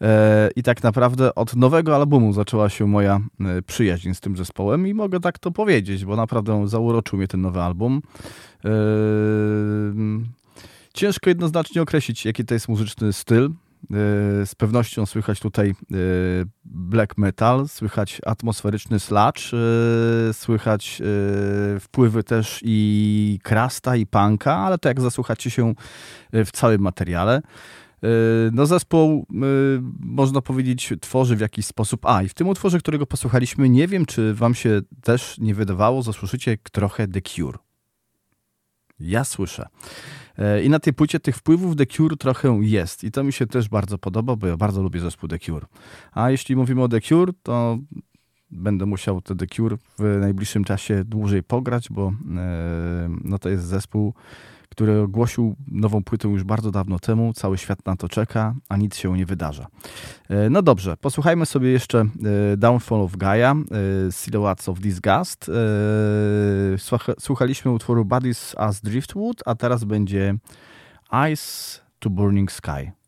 e, 0.00 0.50
i 0.56 0.62
tak 0.62 0.82
naprawdę 0.82 1.34
od 1.34 1.56
nowego 1.56 1.96
albumu 1.96 2.32
zaczęła 2.32 2.68
się 2.68 2.86
moja 2.86 3.20
e, 3.40 3.62
przyjaźń 3.62 4.14
z 4.14 4.20
tym 4.20 4.36
zespołem 4.36 4.86
i 4.86 4.94
mogę 4.94 5.20
tak 5.20 5.38
to 5.38 5.50
powiedzieć, 5.50 6.04
bo 6.04 6.16
naprawdę 6.16 6.68
zauroczył 6.68 7.18
mnie 7.18 7.28
ten 7.28 7.40
nowy 7.40 7.60
album. 7.60 8.02
E, 8.64 8.70
ciężko 10.94 11.30
jednoznacznie 11.30 11.82
określić, 11.82 12.24
jaki 12.24 12.44
to 12.44 12.54
jest 12.54 12.68
muzyczny 12.68 13.12
styl. 13.12 13.50
E, 13.90 14.46
z 14.46 14.54
pewnością 14.54 15.06
słychać 15.06 15.40
tutaj 15.40 15.70
e, 15.70 15.74
black 16.64 17.18
metal, 17.18 17.68
słychać 17.68 18.20
atmosferyczny 18.26 19.00
sludge, 19.00 19.54
e, 19.54 20.34
słychać 20.34 21.02
wpływy 21.80 22.24
też 22.24 22.60
i 22.62 23.38
krasta, 23.42 23.96
i 23.96 24.06
punka, 24.06 24.56
ale 24.56 24.78
to 24.78 24.88
jak 24.88 25.00
zasłuchacie 25.00 25.50
się 25.50 25.74
w 26.32 26.50
całym 26.52 26.80
materiale. 26.80 27.42
No 28.52 28.66
zespół, 28.66 29.26
można 30.00 30.40
powiedzieć, 30.40 30.92
tworzy 31.00 31.36
w 31.36 31.40
jakiś 31.40 31.66
sposób. 31.66 32.06
A, 32.06 32.22
i 32.22 32.28
w 32.28 32.34
tym 32.34 32.48
utworze, 32.48 32.78
którego 32.78 33.06
posłuchaliśmy, 33.06 33.68
nie 33.68 33.88
wiem, 33.88 34.06
czy 34.06 34.34
wam 34.34 34.54
się 34.54 34.80
też 35.02 35.38
nie 35.38 35.54
wydawało, 35.54 36.02
zasłyszycie 36.02 36.58
trochę 36.72 37.08
The 37.08 37.20
Cure. 37.20 37.63
Ja 39.04 39.24
słyszę. 39.24 39.68
E, 40.38 40.62
I 40.62 40.70
na 40.70 40.78
tej 40.78 40.92
płycie 40.92 41.20
tych 41.20 41.36
wpływów 41.36 41.76
The 41.76 41.86
Cure 41.86 42.16
trochę 42.16 42.58
jest. 42.62 43.04
I 43.04 43.10
to 43.10 43.24
mi 43.24 43.32
się 43.32 43.46
też 43.46 43.68
bardzo 43.68 43.98
podoba, 43.98 44.36
bo 44.36 44.46
ja 44.46 44.56
bardzo 44.56 44.82
lubię 44.82 45.00
zespół 45.00 45.28
The 45.28 45.38
Cure. 45.38 45.66
A 46.12 46.30
jeśli 46.30 46.56
mówimy 46.56 46.82
o 46.82 46.88
The 46.88 47.00
Cure, 47.00 47.32
to 47.42 47.78
będę 48.50 48.86
musiał 48.86 49.20
te 49.20 49.36
The 49.36 49.46
Cure 49.46 49.76
w 49.98 50.18
najbliższym 50.20 50.64
czasie 50.64 51.04
dłużej 51.04 51.42
pograć, 51.42 51.88
bo 51.90 52.12
e, 52.36 53.08
no 53.24 53.38
to 53.38 53.48
jest 53.48 53.64
zespół, 53.64 54.14
który 54.74 55.00
ogłosił 55.00 55.56
nową 55.68 56.04
płytę 56.04 56.28
już 56.28 56.44
bardzo 56.44 56.70
dawno 56.70 56.98
temu. 56.98 57.32
Cały 57.32 57.58
świat 57.58 57.86
na 57.86 57.96
to 57.96 58.08
czeka, 58.08 58.54
a 58.68 58.76
nic 58.76 58.96
się 58.96 59.16
nie 59.16 59.26
wydarza. 59.26 59.66
E, 60.28 60.50
no 60.50 60.62
dobrze, 60.62 60.96
posłuchajmy 60.96 61.46
sobie 61.46 61.70
jeszcze 61.70 62.00
e, 62.52 62.56
Downfall 62.56 63.00
of 63.00 63.16
Gaia, 63.16 63.54
e, 64.08 64.12
Silhouettes 64.12 64.68
of 64.68 64.80
Disgust. 64.80 65.50
Słuchaliśmy 67.18 67.70
utworu 67.70 68.04
Bodies 68.04 68.54
as 68.58 68.80
Driftwood, 68.80 69.42
a 69.46 69.54
teraz 69.54 69.84
będzie 69.84 70.34
Ice 71.32 71.80
to 71.98 72.10
Burning 72.10 72.52
Sky. 72.52 73.03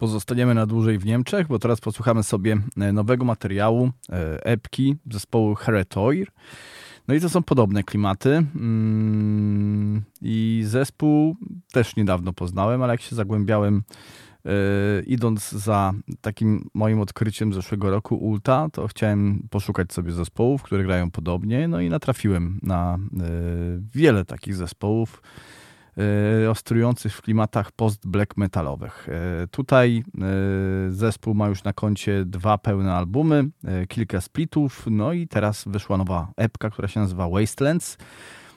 Pozostaniemy 0.00 0.54
na 0.54 0.66
dłużej 0.66 0.98
w 0.98 1.04
Niemczech, 1.06 1.46
bo 1.46 1.58
teraz 1.58 1.80
posłuchamy 1.80 2.22
sobie 2.22 2.56
e, 2.76 2.92
nowego 2.92 3.24
materiału 3.24 3.90
e, 4.08 4.44
epki 4.44 4.96
zespołu 5.10 5.54
Heretoir. 5.54 6.28
No 7.08 7.14
i 7.14 7.20
to 7.20 7.28
są 7.28 7.42
podobne 7.42 7.82
klimaty. 7.82 8.30
Mm, 8.54 10.02
I 10.22 10.62
zespół 10.66 11.36
też 11.72 11.96
niedawno 11.96 12.32
poznałem, 12.32 12.82
ale 12.82 12.92
jak 12.94 13.00
się 13.00 13.16
zagłębiałem 13.16 13.82
e, 14.44 14.50
idąc 15.06 15.50
za 15.50 15.92
takim 16.20 16.70
moim 16.74 17.00
odkryciem 17.00 17.52
zeszłego 17.52 17.90
roku 17.90 18.16
Ulta, 18.16 18.68
to 18.72 18.88
chciałem 18.88 19.48
poszukać 19.50 19.92
sobie 19.92 20.12
zespołów, 20.12 20.62
które 20.62 20.84
grają 20.84 21.10
podobnie, 21.10 21.68
no 21.68 21.80
i 21.80 21.88
natrafiłem 21.88 22.60
na 22.62 22.98
wiele 23.94 24.24
takich 24.24 24.54
zespołów 24.54 25.22
ostrujących 26.50 27.16
w 27.16 27.22
klimatach 27.22 27.72
post-black 27.72 28.36
metalowych. 28.36 29.08
E, 29.08 29.46
tutaj 29.46 30.04
e, 30.18 30.90
zespół 30.90 31.34
ma 31.34 31.48
już 31.48 31.64
na 31.64 31.72
koncie 31.72 32.24
dwa 32.24 32.58
pełne 32.58 32.94
albumy, 32.94 33.48
kilka 33.88 34.20
splitów, 34.20 34.86
no 34.90 35.12
i 35.12 35.28
teraz 35.28 35.64
wyszła 35.66 35.96
nowa 35.96 36.32
epka, 36.36 36.70
która 36.70 36.88
się 36.88 37.00
nazywa 37.00 37.28
Wastelands. 37.28 37.98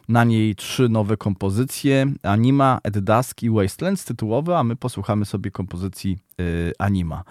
Na 0.09 0.23
niej 0.23 0.55
trzy 0.55 0.89
nowe 0.89 1.17
kompozycje, 1.17 2.05
Anima, 2.23 2.79
At 2.83 2.99
Dusk 2.99 3.43
i 3.43 3.49
Wastelands 3.49 4.05
tytułowe, 4.05 4.57
a 4.57 4.63
my 4.63 4.75
posłuchamy 4.75 5.25
sobie 5.25 5.51
kompozycji 5.51 6.17
Anima. 6.79 7.23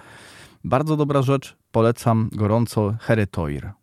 Bardzo 0.65 0.97
dobra 0.97 1.23
rzecz, 1.23 1.57
polecam 1.73 2.31
gorąco 2.33 2.95
Heretoir. 3.01 3.82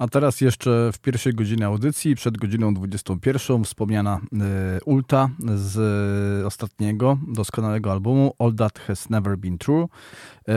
A 0.00 0.08
teraz 0.08 0.40
jeszcze 0.40 0.90
w 0.92 0.98
pierwszej 0.98 1.34
godzinie 1.34 1.66
audycji, 1.66 2.14
przed 2.14 2.38
godziną 2.38 2.74
21, 2.74 3.64
wspomniana 3.64 4.20
y, 4.78 4.84
Ulta 4.84 5.28
z 5.54 6.46
ostatniego, 6.46 7.18
doskonałego 7.28 7.92
albumu 7.92 8.34
All 8.38 8.54
That 8.54 8.78
Has 8.78 9.10
Never 9.10 9.38
Been 9.38 9.58
True. 9.58 9.84
Y, 9.84 10.52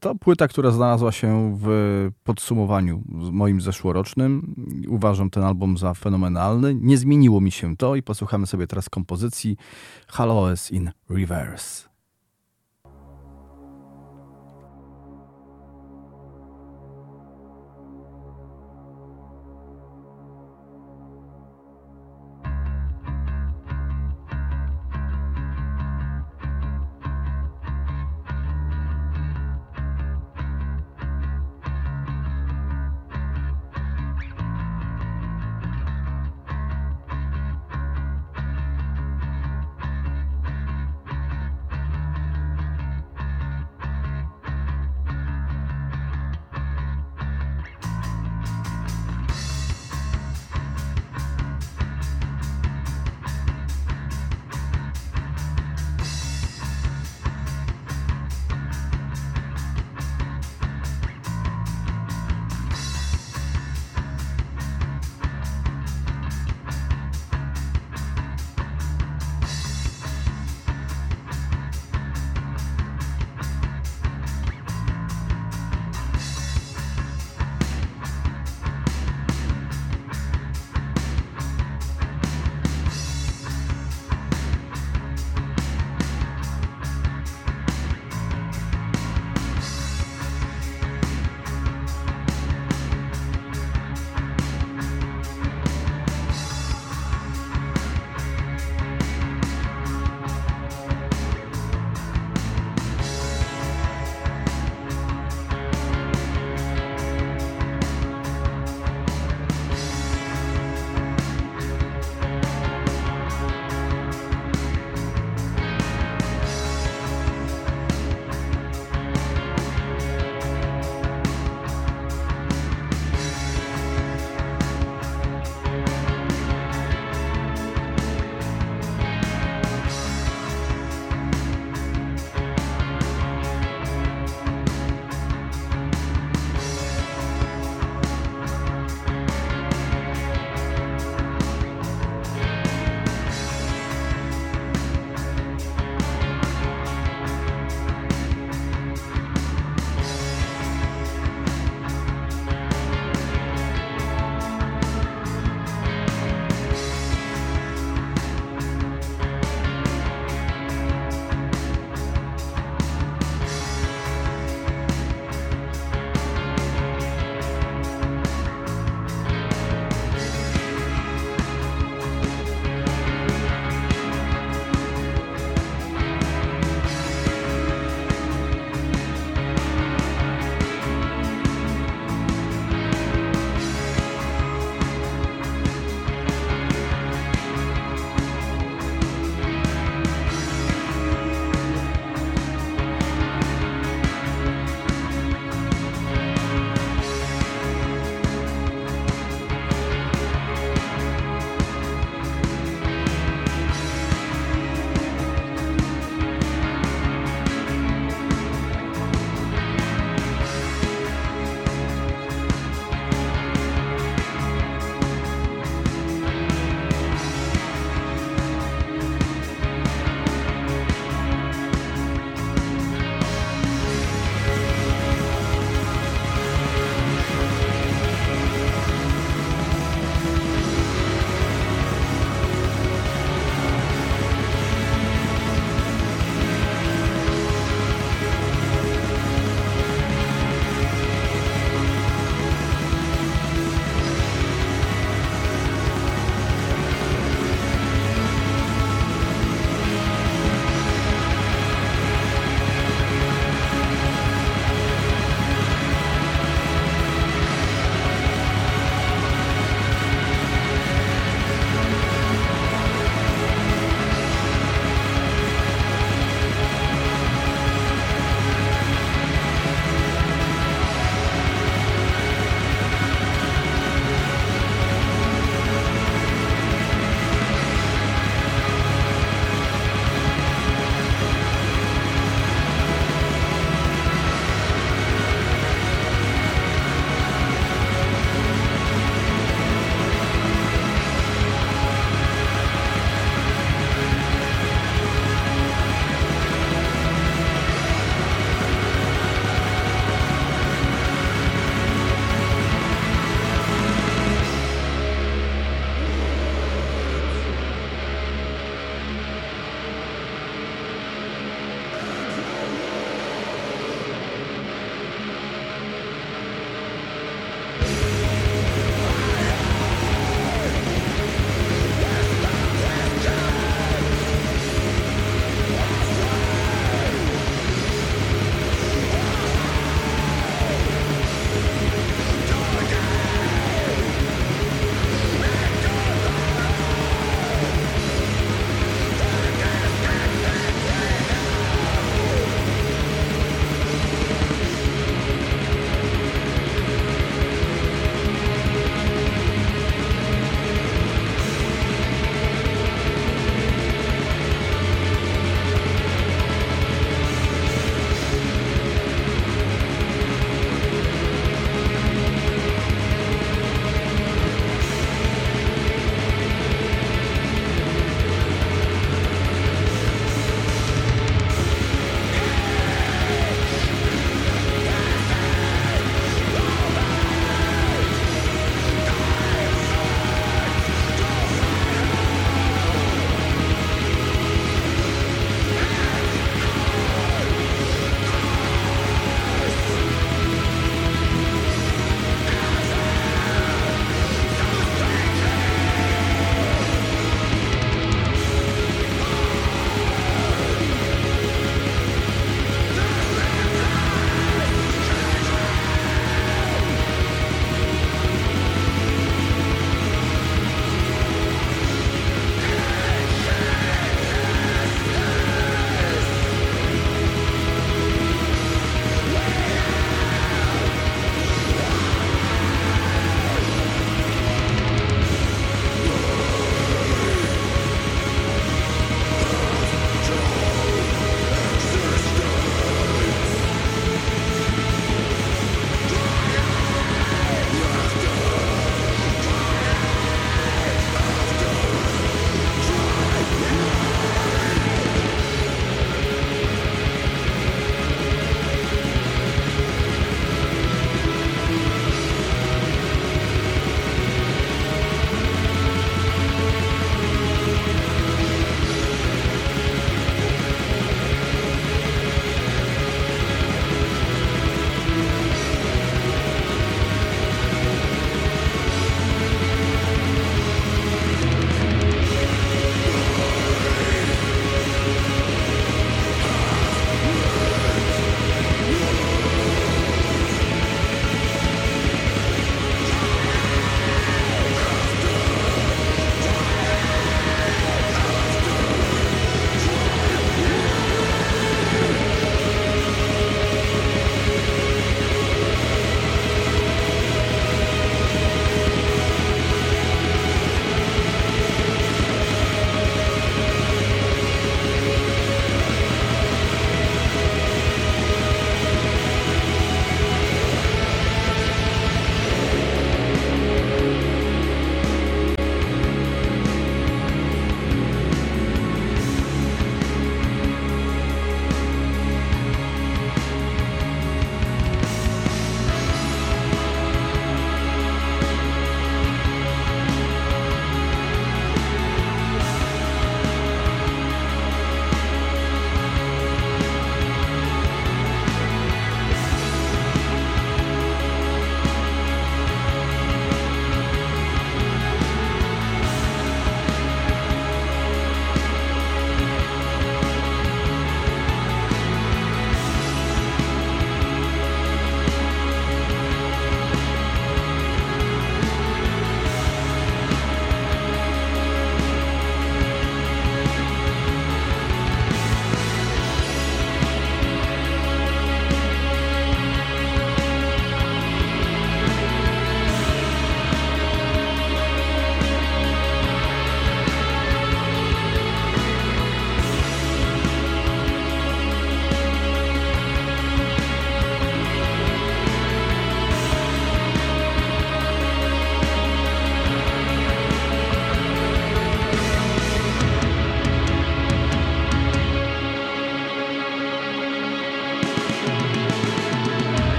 to 0.00 0.14
płyta, 0.14 0.48
która 0.48 0.70
znalazła 0.70 1.12
się 1.12 1.58
w 1.62 2.10
podsumowaniu 2.24 3.02
moim 3.08 3.60
zeszłorocznym. 3.60 4.54
Uważam 4.88 5.30
ten 5.30 5.42
album 5.42 5.78
za 5.78 5.94
fenomenalny. 5.94 6.74
Nie 6.74 6.98
zmieniło 6.98 7.40
mi 7.40 7.50
się 7.50 7.76
to 7.76 7.96
i 7.96 8.02
posłuchamy 8.02 8.46
sobie 8.46 8.66
teraz 8.66 8.88
kompozycji 8.88 9.56
Haloes 10.08 10.70
in 10.70 10.90
Reverse. 11.10 11.93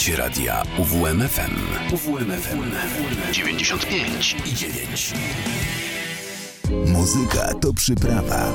Słuchacie 0.00 0.22
radia 0.22 0.62
UWMFM. 0.78 1.50
UWMFM 1.94 2.58
95 3.32 4.36
i 4.46 4.54
9. 4.54 5.14
Muzyka 6.92 7.54
to 7.54 7.72
przyprawa. 7.72 8.52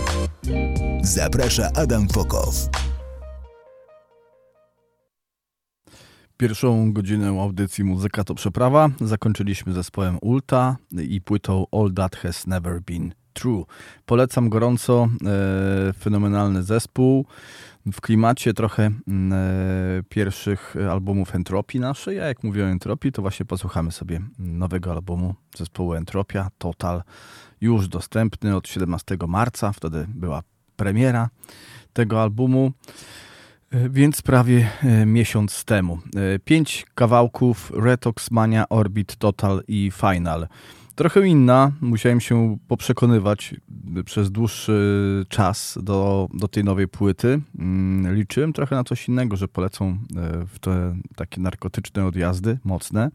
Zaprasza 1.02 1.70
Adam 1.76 2.08
Fokow. 2.10 2.56
Pierwszą 6.38 6.94
godzinę 6.94 7.28
audycji 7.28 7.84
Muzyka 7.84 8.24
to 8.24 8.36
Przeprawa 8.36 8.90
zakończyliśmy 9.02 9.74
zespołem 9.74 10.18
Ulta 10.22 10.78
i 10.92 11.22
płytą 11.22 11.66
All 11.72 11.94
That 11.94 12.16
Has 12.16 12.48
Never 12.48 12.82
Been 12.82 13.14
True. 13.34 13.66
Polecam 14.06 14.50
gorąco, 14.50 15.08
e, 15.90 15.94
fenomenalny 15.94 16.64
zespół 16.64 17.26
w 17.92 18.02
klimacie 18.02 18.54
trochę 18.54 18.92
mm, 19.08 19.34
e, 19.34 20.04
pierwszych 20.10 20.76
albumów 20.92 21.36
Entropii 21.36 21.80
naszej, 21.80 22.20
a 22.20 22.26
jak 22.26 22.44
mówię 22.44 22.64
o 22.64 22.68
Entropii, 22.68 23.12
to 23.12 23.22
właśnie 23.22 23.46
posłuchamy 23.46 23.92
sobie 23.92 24.22
nowego 24.40 24.92
albumu 24.92 25.36
zespołu 25.58 25.94
Entropia, 25.94 26.50
Total, 26.58 27.04
już 27.62 27.88
dostępny 27.88 28.56
od 28.56 28.68
17 28.68 29.18
marca, 29.28 29.72
wtedy 29.72 30.06
była 30.10 30.42
premiera 30.76 31.30
tego 31.94 32.22
albumu. 32.22 32.72
E, 33.72 33.90
więc 33.90 34.22
prawie 34.22 34.70
e, 34.84 35.06
miesiąc 35.06 35.66
temu. 35.66 36.00
E, 36.16 36.40
pięć 36.40 36.86
kawałków 36.96 37.72
Retox 37.76 38.32
Mania, 38.32 38.70
Orbit, 38.70 39.16
Total 39.16 39.64
i 39.68 39.92
Final. 39.92 40.48
Trochę 40.96 41.28
inna, 41.28 41.72
musiałem 41.82 42.22
się 42.22 42.58
poprzekonywać 42.68 43.56
przez 44.06 44.32
dłuższy 44.32 45.26
czas 45.30 45.78
do, 45.84 46.30
do 46.34 46.48
tej 46.48 46.64
nowej 46.64 46.88
płyty. 46.88 47.42
Mm, 47.60 48.16
liczyłem 48.16 48.54
trochę 48.54 48.76
na 48.76 48.84
coś 48.84 49.08
innego, 49.08 49.36
że 49.36 49.48
polecą 49.48 49.98
w 50.48 50.60
te 50.60 50.96
takie 51.16 51.42
narkotyczne 51.42 52.06
odjazdy, 52.06 52.58
mocne. 52.64 53.12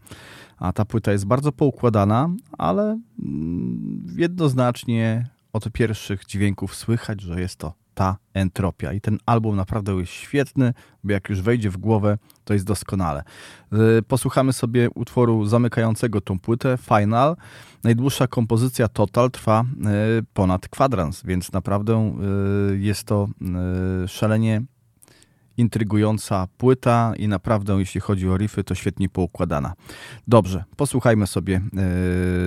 A 0.57 0.73
ta 0.73 0.85
płyta 0.85 1.11
jest 1.11 1.25
bardzo 1.25 1.51
poukładana, 1.51 2.29
ale 2.57 2.99
mm, 3.19 4.05
jednoznacznie 4.17 5.29
od 5.53 5.71
pierwszych 5.71 6.25
dźwięków 6.25 6.75
słychać, 6.75 7.21
że 7.21 7.41
jest 7.41 7.55
to 7.55 7.80
ta 8.01 8.17
entropia. 8.33 8.93
I 8.93 9.01
ten 9.01 9.17
album 9.25 9.55
naprawdę 9.55 9.93
jest 9.93 10.11
świetny, 10.11 10.73
bo 11.03 11.11
jak 11.11 11.29
już 11.29 11.41
wejdzie 11.41 11.69
w 11.69 11.77
głowę, 11.77 12.17
to 12.43 12.53
jest 12.53 12.65
doskonale. 12.65 13.23
Y, 13.99 14.01
posłuchamy 14.01 14.53
sobie 14.53 14.89
utworu 14.95 15.45
zamykającego 15.45 16.21
tą 16.21 16.39
płytę, 16.39 16.77
Final. 16.77 17.35
Najdłuższa 17.83 18.27
kompozycja 18.27 18.87
Total 18.87 19.31
trwa 19.31 19.63
y, 20.19 20.23
ponad 20.33 20.67
kwadrans, 20.67 21.23
więc 21.25 21.51
naprawdę 21.51 22.13
y, 22.71 22.79
jest 22.79 23.03
to 23.03 23.27
szalenie 24.07 24.61
intrygująca 25.57 26.47
płyta 26.57 27.13
i 27.17 27.27
naprawdę, 27.27 27.79
jeśli 27.79 28.01
chodzi 28.01 28.29
o 28.29 28.37
riffy, 28.37 28.63
to 28.63 28.75
świetnie 28.75 29.09
poukładana. 29.09 29.73
Dobrze, 30.27 30.63
posłuchajmy 30.75 31.27
sobie 31.27 31.61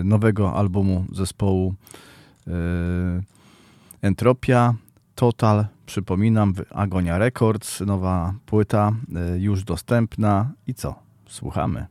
nowego 0.04 0.54
albumu 0.54 1.04
zespołu 1.12 1.74
Entropia. 4.02 4.74
Total, 5.14 5.66
przypominam, 5.86 6.54
Agonia 6.70 7.18
Records, 7.18 7.80
nowa 7.80 8.34
płyta 8.46 8.92
y, 9.34 9.40
już 9.40 9.64
dostępna. 9.64 10.52
I 10.66 10.74
co? 10.74 10.94
Słuchamy. 11.26 11.86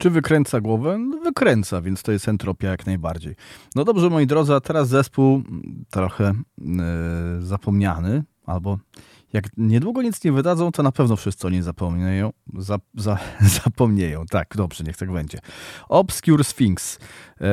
Czy 0.00 0.10
wykręca 0.10 0.60
głowę? 0.60 0.98
No, 0.98 1.18
wykręca, 1.18 1.82
więc 1.82 2.02
to 2.02 2.12
jest 2.12 2.28
entropia 2.28 2.68
jak 2.68 2.86
najbardziej. 2.86 3.34
No 3.76 3.84
dobrze, 3.84 4.10
moi 4.10 4.26
drodzy, 4.26 4.54
a 4.54 4.60
teraz 4.60 4.88
zespół 4.88 5.42
trochę 5.90 6.32
yy, 6.58 6.74
zapomniany, 7.40 8.24
albo 8.46 8.78
jak 9.32 9.44
niedługo 9.56 10.02
nic 10.02 10.24
nie 10.24 10.32
wydadzą, 10.32 10.72
to 10.72 10.82
na 10.82 10.92
pewno 10.92 11.16
wszyscy 11.16 11.46
o 11.46 11.50
niej 11.50 11.62
zapomnieją. 11.62 12.30
Za, 12.58 12.78
za, 12.94 13.18
zapomnieją, 13.64 14.26
tak, 14.26 14.54
dobrze, 14.56 14.84
niech 14.84 14.96
tak 14.96 15.12
będzie. 15.12 15.38
Obscure 15.88 16.44
Sphinx, 16.44 16.98
yy, 17.40 17.46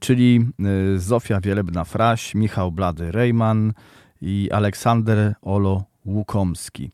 czyli 0.00 0.46
yy, 0.58 0.98
Zofia 0.98 1.40
Wielebna-Fraś, 1.40 2.34
Michał 2.34 2.70
Blady-Rejman 2.70 3.72
i 4.20 4.50
Aleksander 4.52 5.34
Olo 5.42 5.84
Łukomski. 6.06 6.90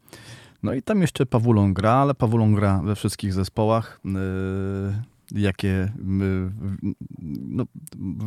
No 0.62 0.74
i 0.74 0.82
tam 0.82 1.01
jeszcze 1.01 1.27
Pawulon 1.27 1.74
gra, 1.74 1.93
ale 1.93 2.15
Pawulon 2.15 2.55
gra 2.55 2.81
we 2.85 2.95
wszystkich 2.95 3.32
zespołach, 3.32 4.01
yy, 4.05 4.12
jakie 5.43 5.69
yy, 5.69 6.95
no, 7.49 7.65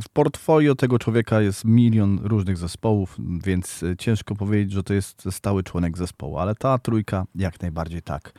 w 0.02 0.10
portfolio 0.10 0.76
tego 0.76 1.00
człowieka 1.00 1.42
jest 1.42 1.66
milion 1.66 2.20
różnych 2.24 2.58
zespołów, 2.58 3.18
więc 3.46 3.84
ciężko 3.98 4.36
powiedzieć, 4.36 4.72
że 4.72 4.84
to 4.84 4.94
jest 4.94 5.24
stały 5.32 5.64
członek 5.64 5.98
zespołu, 5.98 6.38
ale 6.38 6.56
ta 6.56 6.78
trójka 6.78 7.26
jak 7.36 7.62
najbardziej 7.62 8.02
tak. 8.02 8.34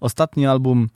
Ostatni 0.00 0.46
album 0.46 0.88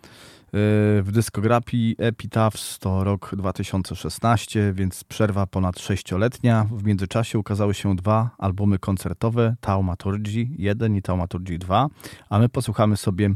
w 0.53 1.09
dyskografii 1.13 1.97
Epitaphs 1.99 2.79
to 2.79 3.05
rok 3.05 3.35
2016, 3.37 4.73
więc 4.73 5.05
przerwa 5.05 5.47
ponad 5.47 5.79
sześcioletnia. 5.79 6.67
W 6.73 6.85
międzyczasie 6.85 7.39
ukazały 7.39 7.75
się 7.75 7.97
dwa 7.97 8.31
albumy 8.39 8.79
koncertowe, 8.79 9.57
Taumaturgy 9.61 10.49
1 10.59 10.97
i 10.97 11.03
Taumaturgy 11.03 11.59
2, 11.59 11.89
a 12.29 12.39
my 12.39 12.49
posłuchamy 12.49 12.97
sobie 12.97 13.31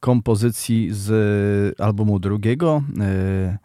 kompozycji 0.00 0.88
z 0.92 1.80
albumu 1.80 2.18
drugiego, 2.18 2.82
e, 3.00 3.04
e, 3.04 3.58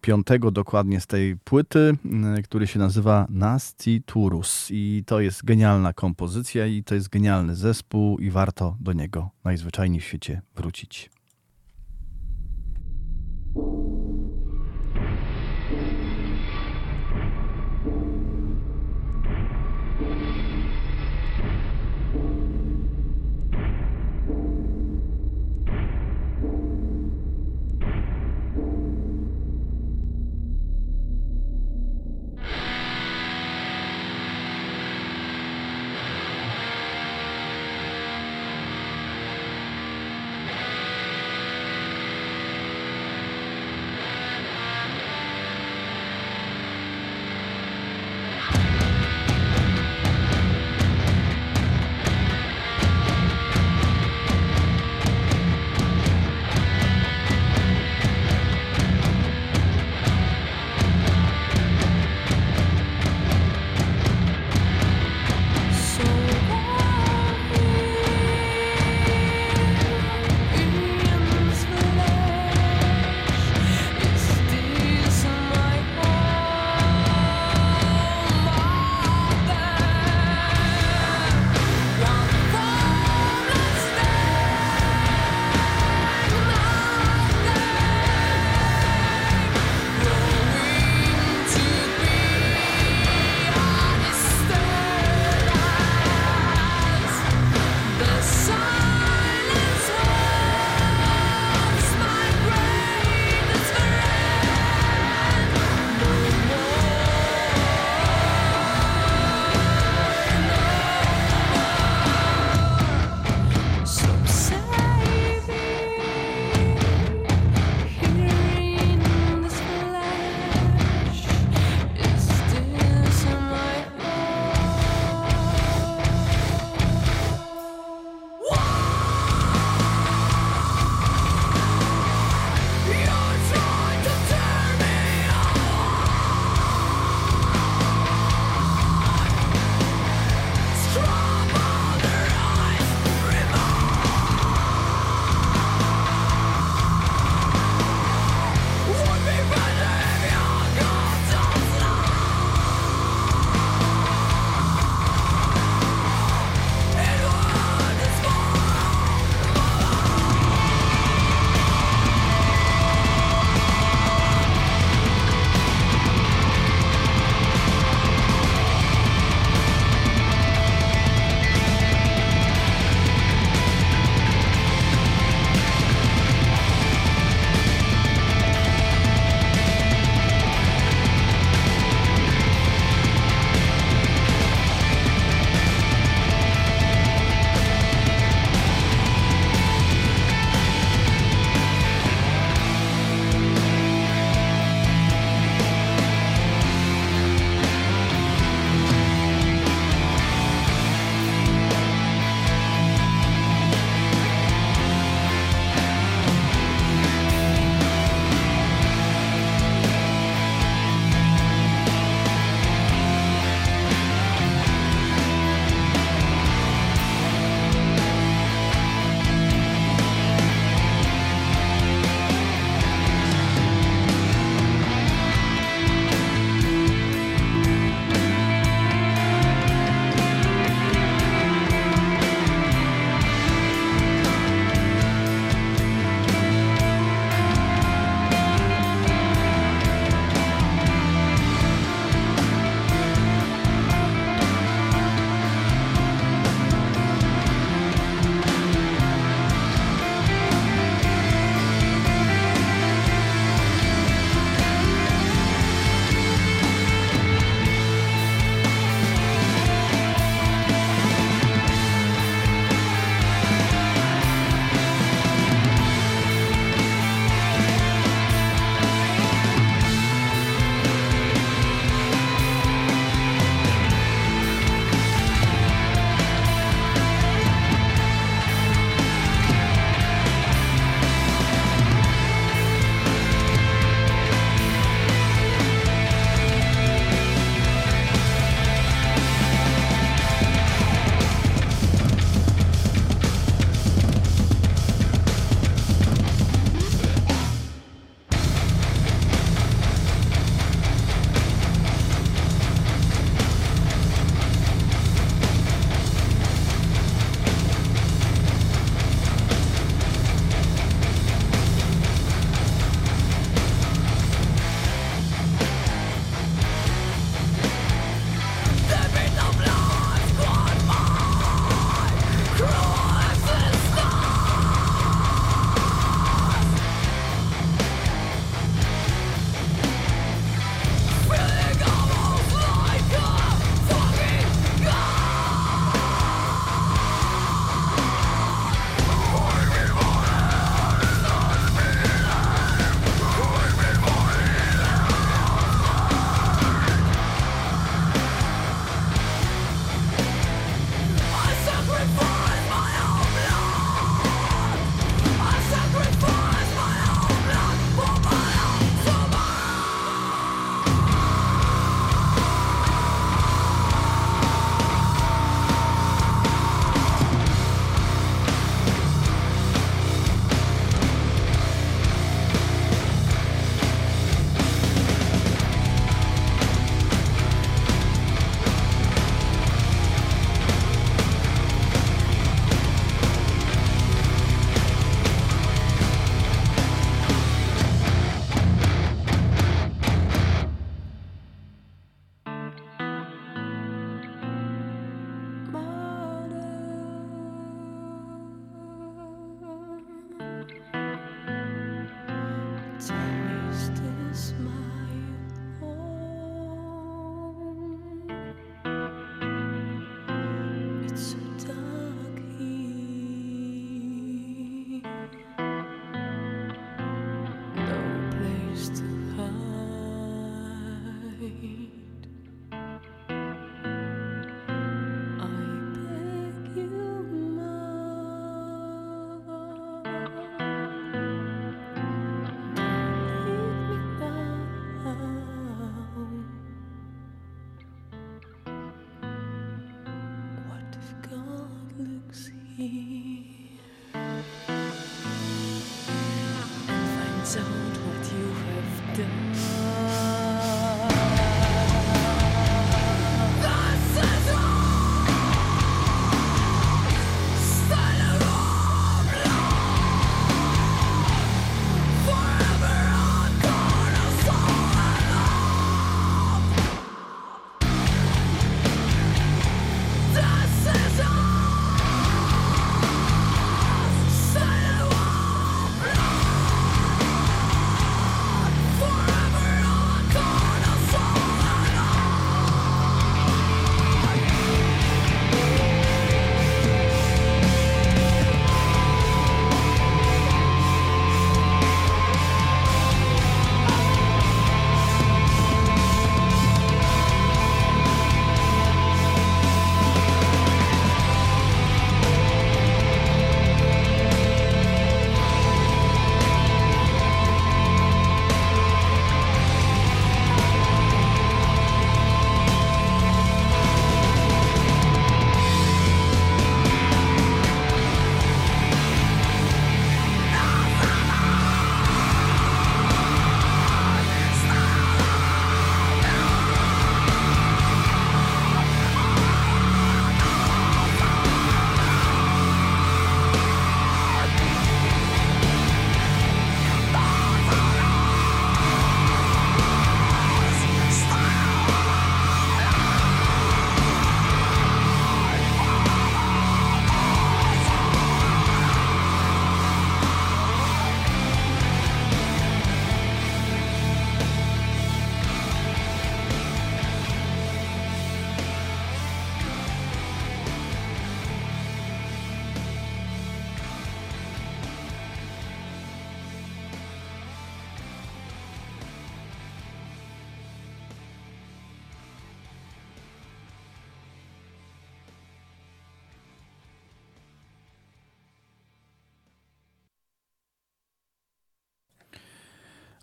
piątego 0.00 0.50
dokładnie 0.50 1.00
z 1.00 1.06
tej 1.06 1.36
płyty, 1.36 1.96
który 2.44 2.66
się 2.66 2.78
nazywa 2.78 3.26
Nasty 3.30 4.02
Turus 4.06 4.68
i 4.70 5.02
to 5.06 5.20
jest 5.20 5.44
genialna 5.44 5.92
kompozycja 5.92 6.66
i 6.66 6.84
to 6.84 6.94
jest 6.94 7.08
genialny 7.08 7.54
zespół 7.54 8.18
i 8.18 8.30
warto 8.30 8.76
do 8.80 8.92
niego 8.92 9.30
najzwyczajniej 9.44 10.00
w 10.00 10.04
świecie 10.04 10.42
wrócić. 10.56 11.17
you 13.56 13.97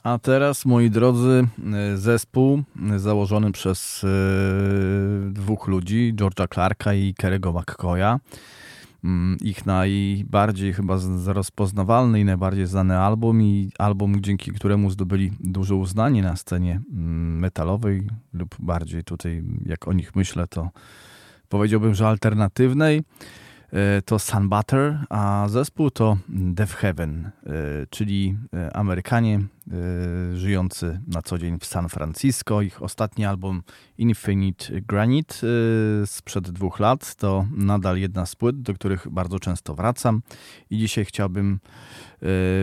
A 0.06 0.19
teraz, 0.19 0.65
moi 0.65 0.90
drodzy, 0.90 1.48
e, 1.73 1.98
zespół 1.98 2.64
e, 2.91 2.99
założony 2.99 3.52
przez 3.52 4.03
e, 4.03 4.07
dwóch 5.32 5.68
ludzi, 5.68 6.14
George'a 6.15 6.48
Clarka 6.53 6.94
i 6.94 7.14
Kerego 7.14 7.53
McCoya. 7.53 8.19
Mm, 9.03 9.38
ich 9.41 9.65
najbardziej 9.65 10.73
chyba 10.73 10.98
rozpoznawalny 11.26 12.19
i 12.19 12.26
najbardziej 12.26 12.65
znany 12.65 12.98
album 12.98 13.41
i 13.41 13.72
album, 13.77 14.22
dzięki 14.22 14.52
któremu 14.52 14.90
zdobyli 14.90 15.32
duże 15.40 15.76
uznanie 15.76 16.22
na 16.22 16.36
scenie 16.36 16.82
mm, 16.91 17.40
metalowej 17.40 18.07
lub 18.34 18.56
bardziej 18.60 19.03
tutaj, 19.03 19.44
jak 19.65 19.88
o 19.88 19.94
nich 19.94 20.15
myślę, 20.15 20.48
to 20.48 20.69
powiedziałbym, 21.49 21.95
że 21.95 22.07
alternatywnej. 22.07 23.03
E, 23.73 24.01
to 24.01 24.19
Sun 24.19 24.49
Butter, 24.49 25.05
a 25.09 25.45
zespół 25.49 25.91
to 25.91 26.17
Death 26.29 26.73
Heaven, 26.73 27.25
e, 27.25 27.51
czyli 27.89 28.37
e, 28.53 28.75
Amerykanie 28.75 29.39
żyjący 30.33 30.99
na 31.07 31.21
co 31.21 31.37
dzień 31.37 31.59
w 31.59 31.65
San 31.65 31.89
Francisco. 31.89 32.61
Ich 32.61 32.81
ostatni 32.81 33.25
album 33.25 33.63
Infinite 33.97 34.81
Granite 34.81 35.35
sprzed 36.05 36.51
dwóch 36.51 36.79
lat 36.79 37.15
to 37.15 37.45
nadal 37.51 37.97
jedna 37.97 38.25
z 38.25 38.35
płyt, 38.35 38.61
do 38.61 38.73
których 38.73 39.07
bardzo 39.09 39.39
często 39.39 39.75
wracam 39.75 40.21
i 40.69 40.77
dzisiaj 40.77 41.05
chciałbym 41.05 41.59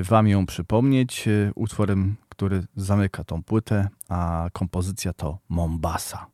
Wam 0.03 0.29
ją 0.29 0.47
przypomnieć 0.47 1.29
utworem, 1.55 2.17
który 2.29 2.65
zamyka 2.77 3.25
tą 3.25 3.43
płytę, 3.43 3.89
a 4.09 4.49
kompozycja 4.53 5.13
to 5.13 5.39
Mombasa. 5.49 6.27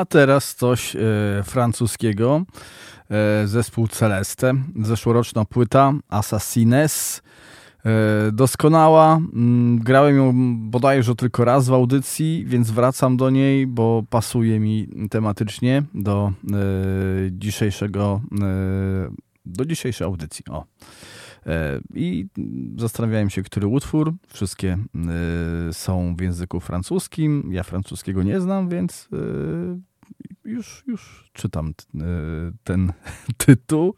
A 0.00 0.04
teraz 0.04 0.54
coś 0.54 0.96
e, 0.96 1.00
francuskiego. 1.44 2.42
E, 3.10 3.46
zespół 3.46 3.88
Celeste. 3.88 4.54
Zeszłoroczna 4.82 5.44
płyta 5.44 5.92
Assassines. 6.08 7.22
E, 7.84 8.32
doskonała. 8.32 9.16
Mm, 9.16 9.78
grałem 9.78 10.16
ją 10.16 10.32
bodajże 10.70 11.14
tylko 11.14 11.44
raz 11.44 11.68
w 11.68 11.72
audycji, 11.72 12.44
więc 12.46 12.70
wracam 12.70 13.16
do 13.16 13.30
niej, 13.30 13.66
bo 13.66 14.02
pasuje 14.10 14.60
mi 14.60 14.88
tematycznie 15.10 15.82
do 15.94 16.32
dzisiejszego 17.30 18.20
do 19.46 19.64
dzisiejszej 19.64 20.04
audycji. 20.04 20.44
O. 20.50 20.64
I 21.94 22.26
zastanawiałem 22.76 23.30
się, 23.30 23.42
który 23.42 23.66
utwór. 23.66 24.14
Wszystkie 24.28 24.78
są 25.72 26.16
w 26.16 26.20
języku 26.20 26.60
francuskim. 26.60 27.52
Ja 27.52 27.62
francuskiego 27.62 28.22
nie 28.22 28.40
znam, 28.40 28.68
więc 28.68 29.08
już, 30.44 30.84
już 30.86 31.30
czytam 31.32 31.74
ten 32.64 32.92
tytuł 33.46 33.94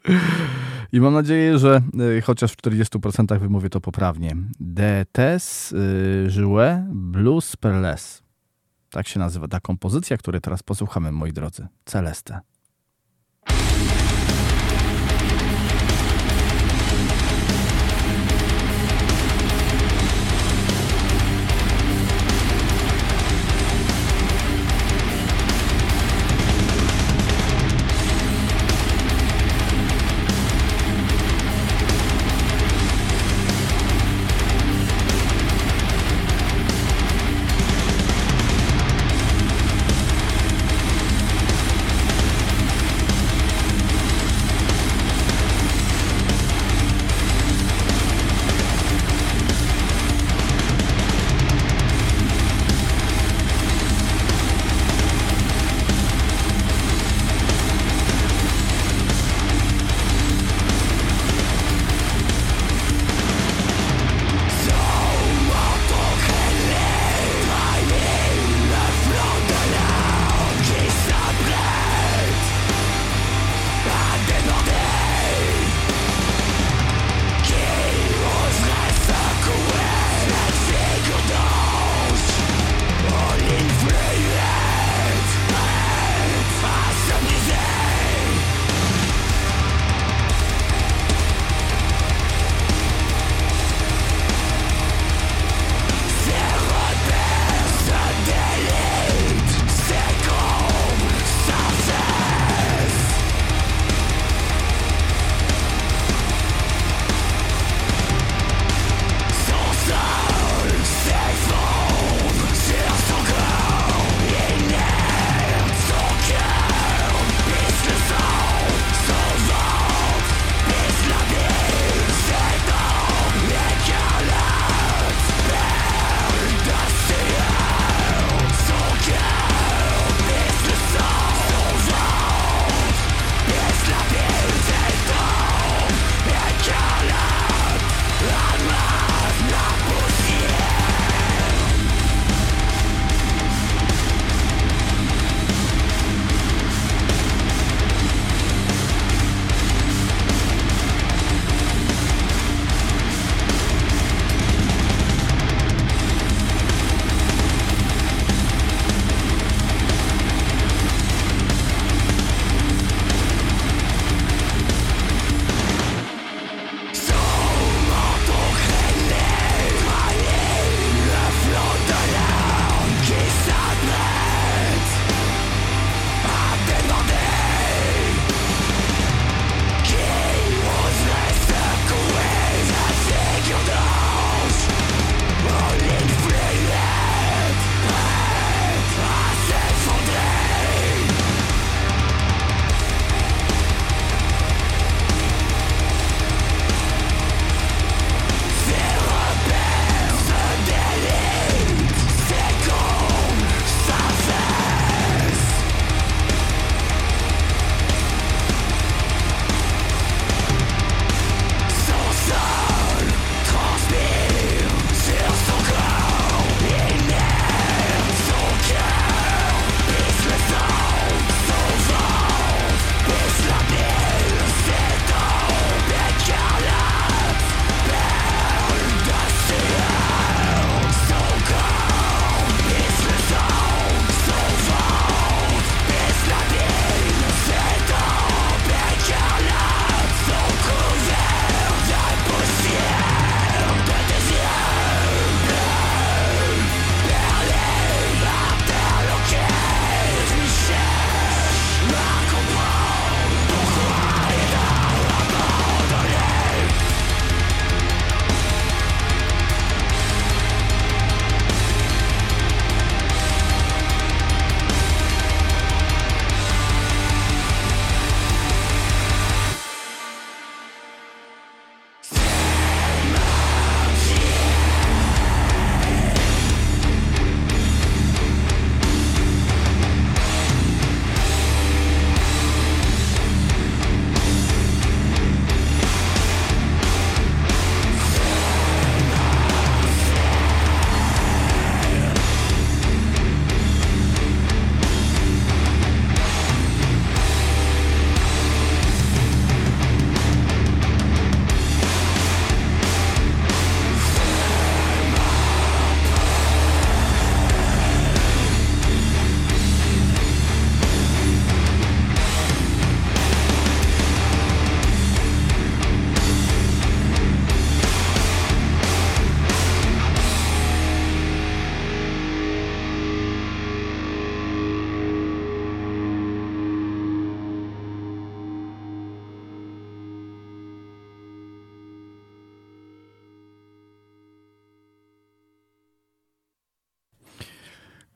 i 0.91 0.99
mam 0.99 1.13
nadzieję, 1.13 1.59
że 1.59 1.81
chociaż 2.23 2.51
w 2.51 2.57
40% 2.57 3.39
wymówię 3.39 3.69
to 3.69 3.81
poprawnie. 3.81 4.35
Detes 4.59 5.75
Jouet 6.29 6.79
Blues 6.93 7.55
Perles. 7.55 8.23
Tak 8.89 9.07
się 9.07 9.19
nazywa 9.19 9.47
ta 9.47 9.59
kompozycja, 9.59 10.17
której 10.17 10.41
teraz 10.41 10.63
posłuchamy, 10.63 11.11
moi 11.11 11.33
drodzy. 11.33 11.67
Celeste. 11.85 12.39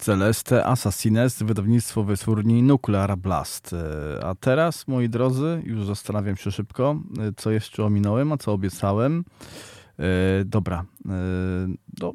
Celeste 0.07 0.65
Assassines, 0.65 1.43
wydawnictwo 1.43 2.03
wytwórni 2.03 2.63
Nuclear 2.63 3.17
Blast. 3.17 3.73
E, 3.73 4.25
a 4.25 4.35
teraz, 4.35 4.87
moi 4.87 5.09
drodzy, 5.09 5.61
już 5.65 5.85
zastanawiam 5.85 6.37
się 6.37 6.51
szybko, 6.51 6.99
e, 7.19 7.31
co 7.37 7.51
jeszcze 7.51 7.83
ominąłem, 7.83 8.31
a 8.31 8.37
co 8.37 8.53
obiecałem. 8.53 9.23
E, 9.99 10.03
dobra, 10.45 10.85
no, 12.01 12.13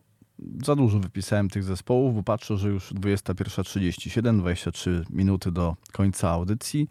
za 0.65 0.77
dużo 0.77 0.99
wypisałem 0.99 1.49
tych 1.49 1.65
zespołów, 1.65 2.15
bo 2.15 2.23
patrzę, 2.23 2.57
że 2.57 2.69
już 2.69 2.93
21.37, 2.93 4.39
23 4.39 5.05
minuty 5.11 5.53
do 5.53 5.77
końca 5.93 6.31
audycji, 6.31 6.89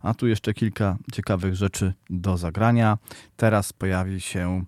a 0.00 0.14
tu 0.14 0.26
jeszcze 0.26 0.54
kilka 0.54 0.96
ciekawych 1.12 1.54
rzeczy 1.54 1.92
do 2.10 2.36
zagrania. 2.36 2.98
Teraz 3.36 3.72
pojawi 3.72 4.20
się 4.20 4.64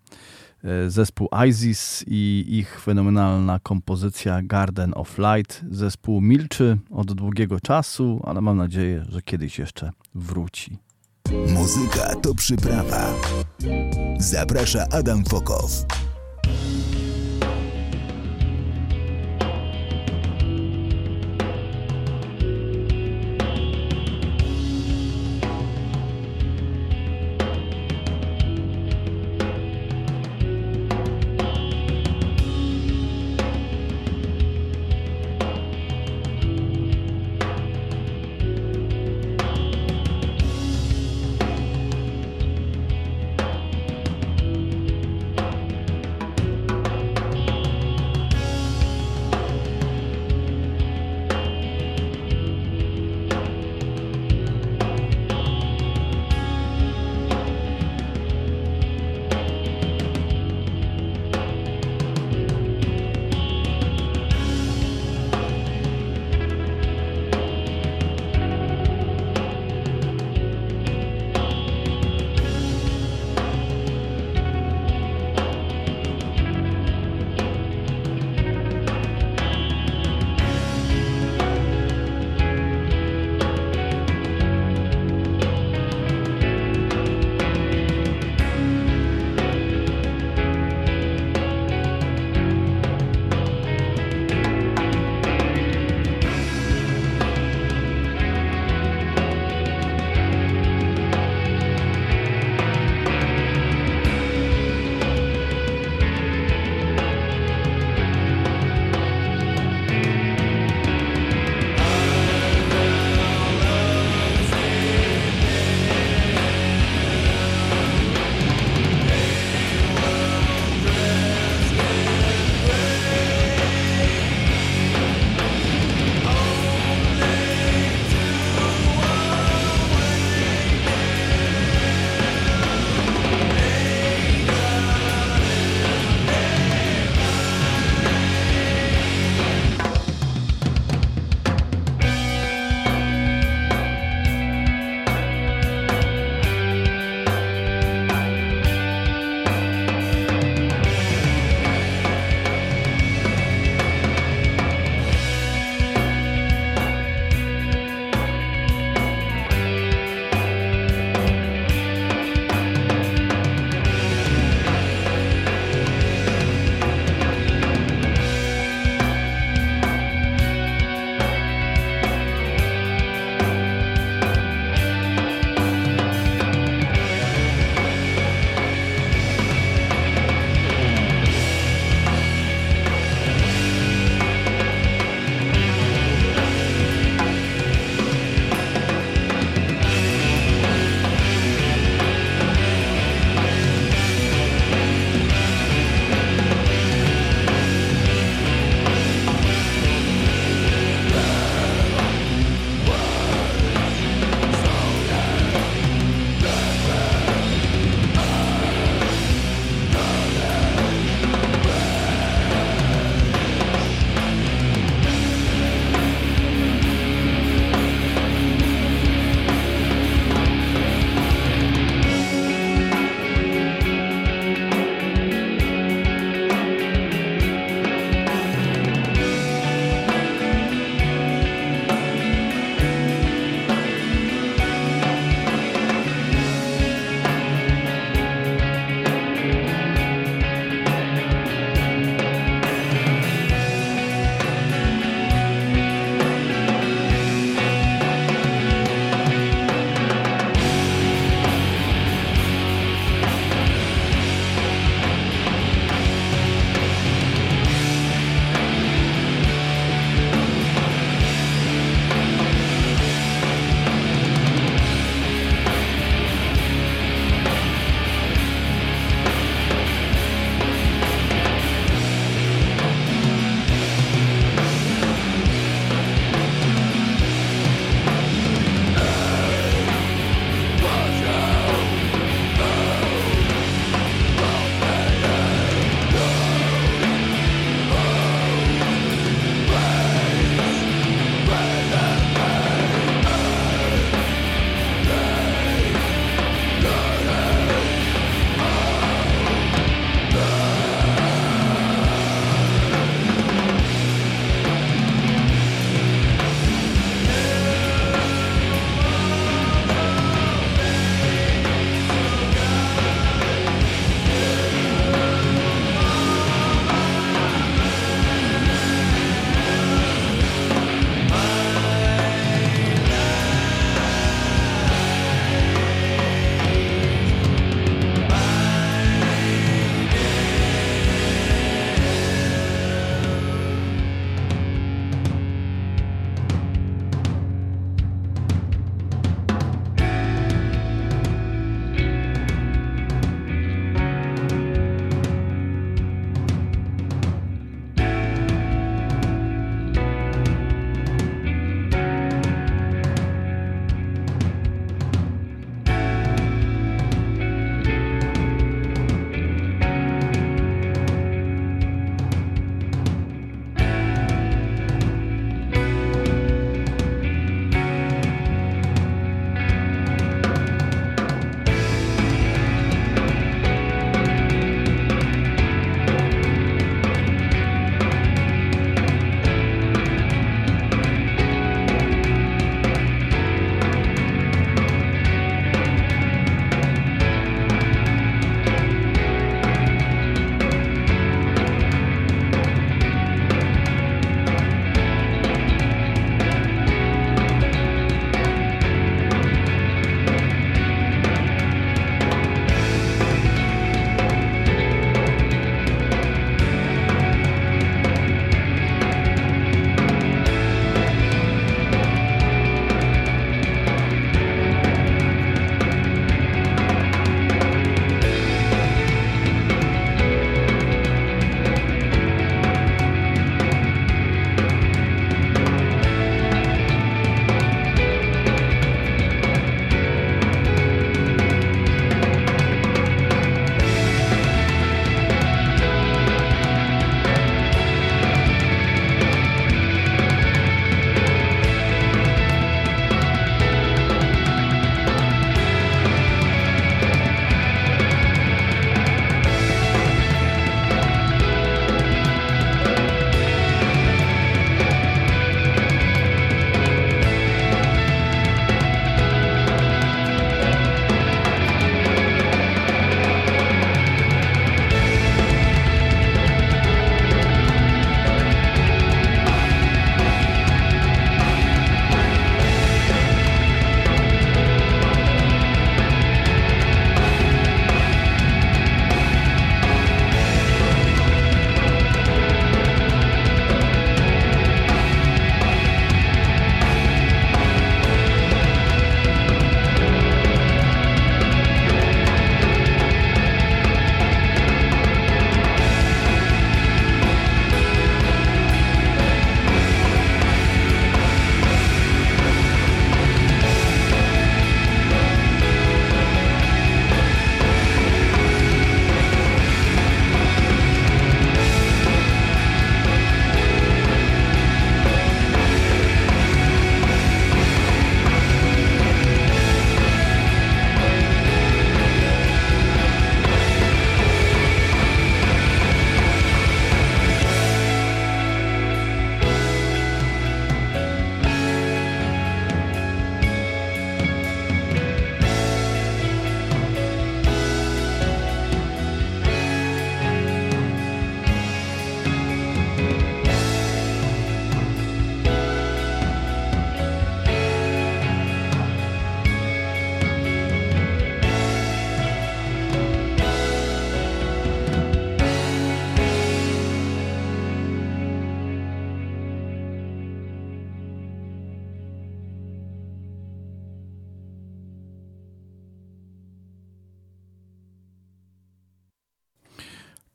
zespół 0.88 1.28
ISIS 1.48 2.04
i 2.06 2.44
ich 2.48 2.80
fenomenalna 2.80 3.60
kompozycja 3.62 4.42
Garden 4.42 4.92
of 4.96 5.18
Light. 5.18 5.64
Zespół 5.70 6.20
milczy 6.20 6.78
od 6.90 7.12
długiego 7.12 7.60
czasu, 7.60 8.20
ale 8.24 8.40
mam 8.40 8.56
nadzieję, 8.56 9.04
że 9.08 9.22
kiedyś 9.22 9.58
jeszcze 9.58 9.92
wróci. 10.14 10.78
Muzyka 11.48 12.14
to 12.14 12.34
przyprawa. 12.34 13.14
Zaprasza 14.18 14.86
Adam 14.92 15.24
Fokow. 15.24 15.84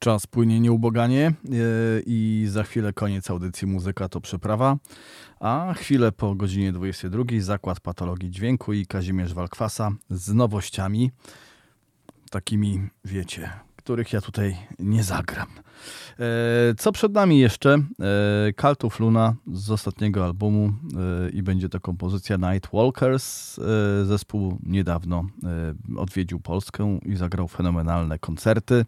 Czas 0.09 0.27
płynie 0.27 0.59
nieuboganie 0.59 1.27
e, 1.27 1.33
i 2.05 2.45
za 2.47 2.63
chwilę 2.63 2.93
koniec 2.93 3.29
audycji 3.29 3.67
Muzyka 3.67 4.09
to 4.09 4.21
Przeprawa, 4.21 4.77
a 5.39 5.73
chwilę 5.77 6.11
po 6.11 6.35
godzinie 6.35 6.71
22 6.71 7.23
Zakład 7.39 7.79
Patologii 7.79 8.31
Dźwięku 8.31 8.73
i 8.73 8.85
Kazimierz 8.85 9.33
Walkwasa 9.33 9.91
z 10.09 10.33
nowościami, 10.33 11.11
takimi, 12.31 12.89
wiecie, 13.05 13.49
których 13.75 14.13
ja 14.13 14.21
tutaj 14.21 14.57
nie 14.79 15.03
zagram. 15.03 15.47
E, 16.19 16.25
co 16.77 16.91
przed 16.91 17.13
nami 17.13 17.39
jeszcze? 17.39 17.77
E, 18.63 18.75
of 18.83 18.99
Luna 18.99 19.35
z 19.53 19.71
ostatniego 19.71 20.25
albumu 20.25 20.73
i 21.33 21.43
będzie 21.43 21.69
to 21.69 21.79
kompozycja 21.79 22.37
Night 22.37 22.71
Walkers. 22.73 23.59
Zespół 24.03 24.57
niedawno 24.63 25.25
odwiedził 25.97 26.39
Polskę 26.39 26.99
i 27.05 27.15
zagrał 27.15 27.47
fenomenalne 27.47 28.19
koncerty. 28.19 28.85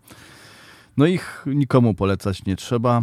No 0.98 1.06
ich 1.06 1.46
nikomu 1.48 1.94
polecać 1.94 2.46
nie 2.46 2.56
trzeba. 2.56 3.02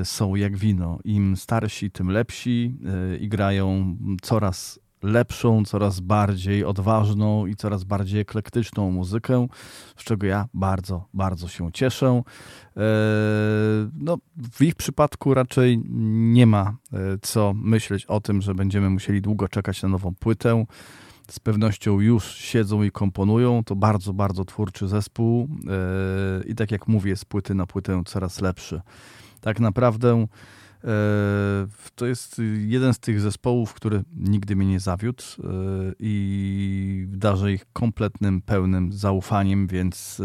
E, 0.00 0.04
są 0.04 0.34
jak 0.34 0.56
wino. 0.56 0.98
Im 1.04 1.36
starsi, 1.36 1.90
tym 1.90 2.10
lepsi 2.10 2.76
e, 3.12 3.16
i 3.16 3.28
grają 3.28 3.96
coraz 4.22 4.80
lepszą, 5.02 5.64
coraz 5.64 6.00
bardziej 6.00 6.64
odważną 6.64 7.46
i 7.46 7.56
coraz 7.56 7.84
bardziej 7.84 8.20
eklektyczną 8.20 8.90
muzykę, 8.90 9.46
z 9.96 10.04
czego 10.04 10.26
ja 10.26 10.48
bardzo, 10.54 11.08
bardzo 11.14 11.48
się 11.48 11.72
cieszę. 11.72 12.06
E, 12.06 12.80
no, 13.92 14.18
w 14.52 14.62
ich 14.62 14.74
przypadku 14.74 15.34
raczej 15.34 15.82
nie 16.34 16.46
ma 16.46 16.76
co 17.22 17.52
myśleć 17.54 18.06
o 18.06 18.20
tym, 18.20 18.42
że 18.42 18.54
będziemy 18.54 18.90
musieli 18.90 19.22
długo 19.22 19.48
czekać 19.48 19.82
na 19.82 19.88
nową 19.88 20.14
płytę 20.14 20.64
z 21.30 21.40
pewnością 21.40 22.00
już 22.00 22.34
siedzą 22.34 22.82
i 22.82 22.90
komponują. 22.90 23.64
To 23.64 23.76
bardzo, 23.76 24.12
bardzo 24.12 24.44
twórczy 24.44 24.88
zespół 24.88 25.48
e, 25.68 26.44
i 26.44 26.54
tak 26.54 26.70
jak 26.70 26.88
mówię, 26.88 27.16
z 27.16 27.24
płyty 27.24 27.54
na 27.54 27.66
płytę 27.66 28.02
coraz 28.06 28.40
lepszy. 28.40 28.80
Tak 29.40 29.60
naprawdę 29.60 30.26
e, 30.84 30.88
to 31.94 32.06
jest 32.06 32.40
jeden 32.66 32.94
z 32.94 32.98
tych 32.98 33.20
zespołów, 33.20 33.74
który 33.74 34.02
nigdy 34.16 34.56
mnie 34.56 34.66
nie 34.66 34.80
zawiódł 34.80 35.22
e, 35.22 35.46
i 35.98 37.06
darzę 37.08 37.52
ich 37.52 37.66
kompletnym, 37.72 38.42
pełnym 38.42 38.92
zaufaniem, 38.92 39.66
więc 39.66 40.22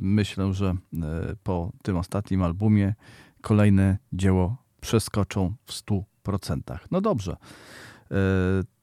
myślę, 0.00 0.54
że 0.54 0.76
po 1.42 1.72
tym 1.82 1.96
ostatnim 1.96 2.42
albumie 2.42 2.94
kolejne 3.40 3.98
dzieło 4.12 4.56
przeskoczą 4.80 5.54
w 5.64 5.72
100%. 5.72 6.78
No 6.90 7.00
dobrze. 7.00 7.36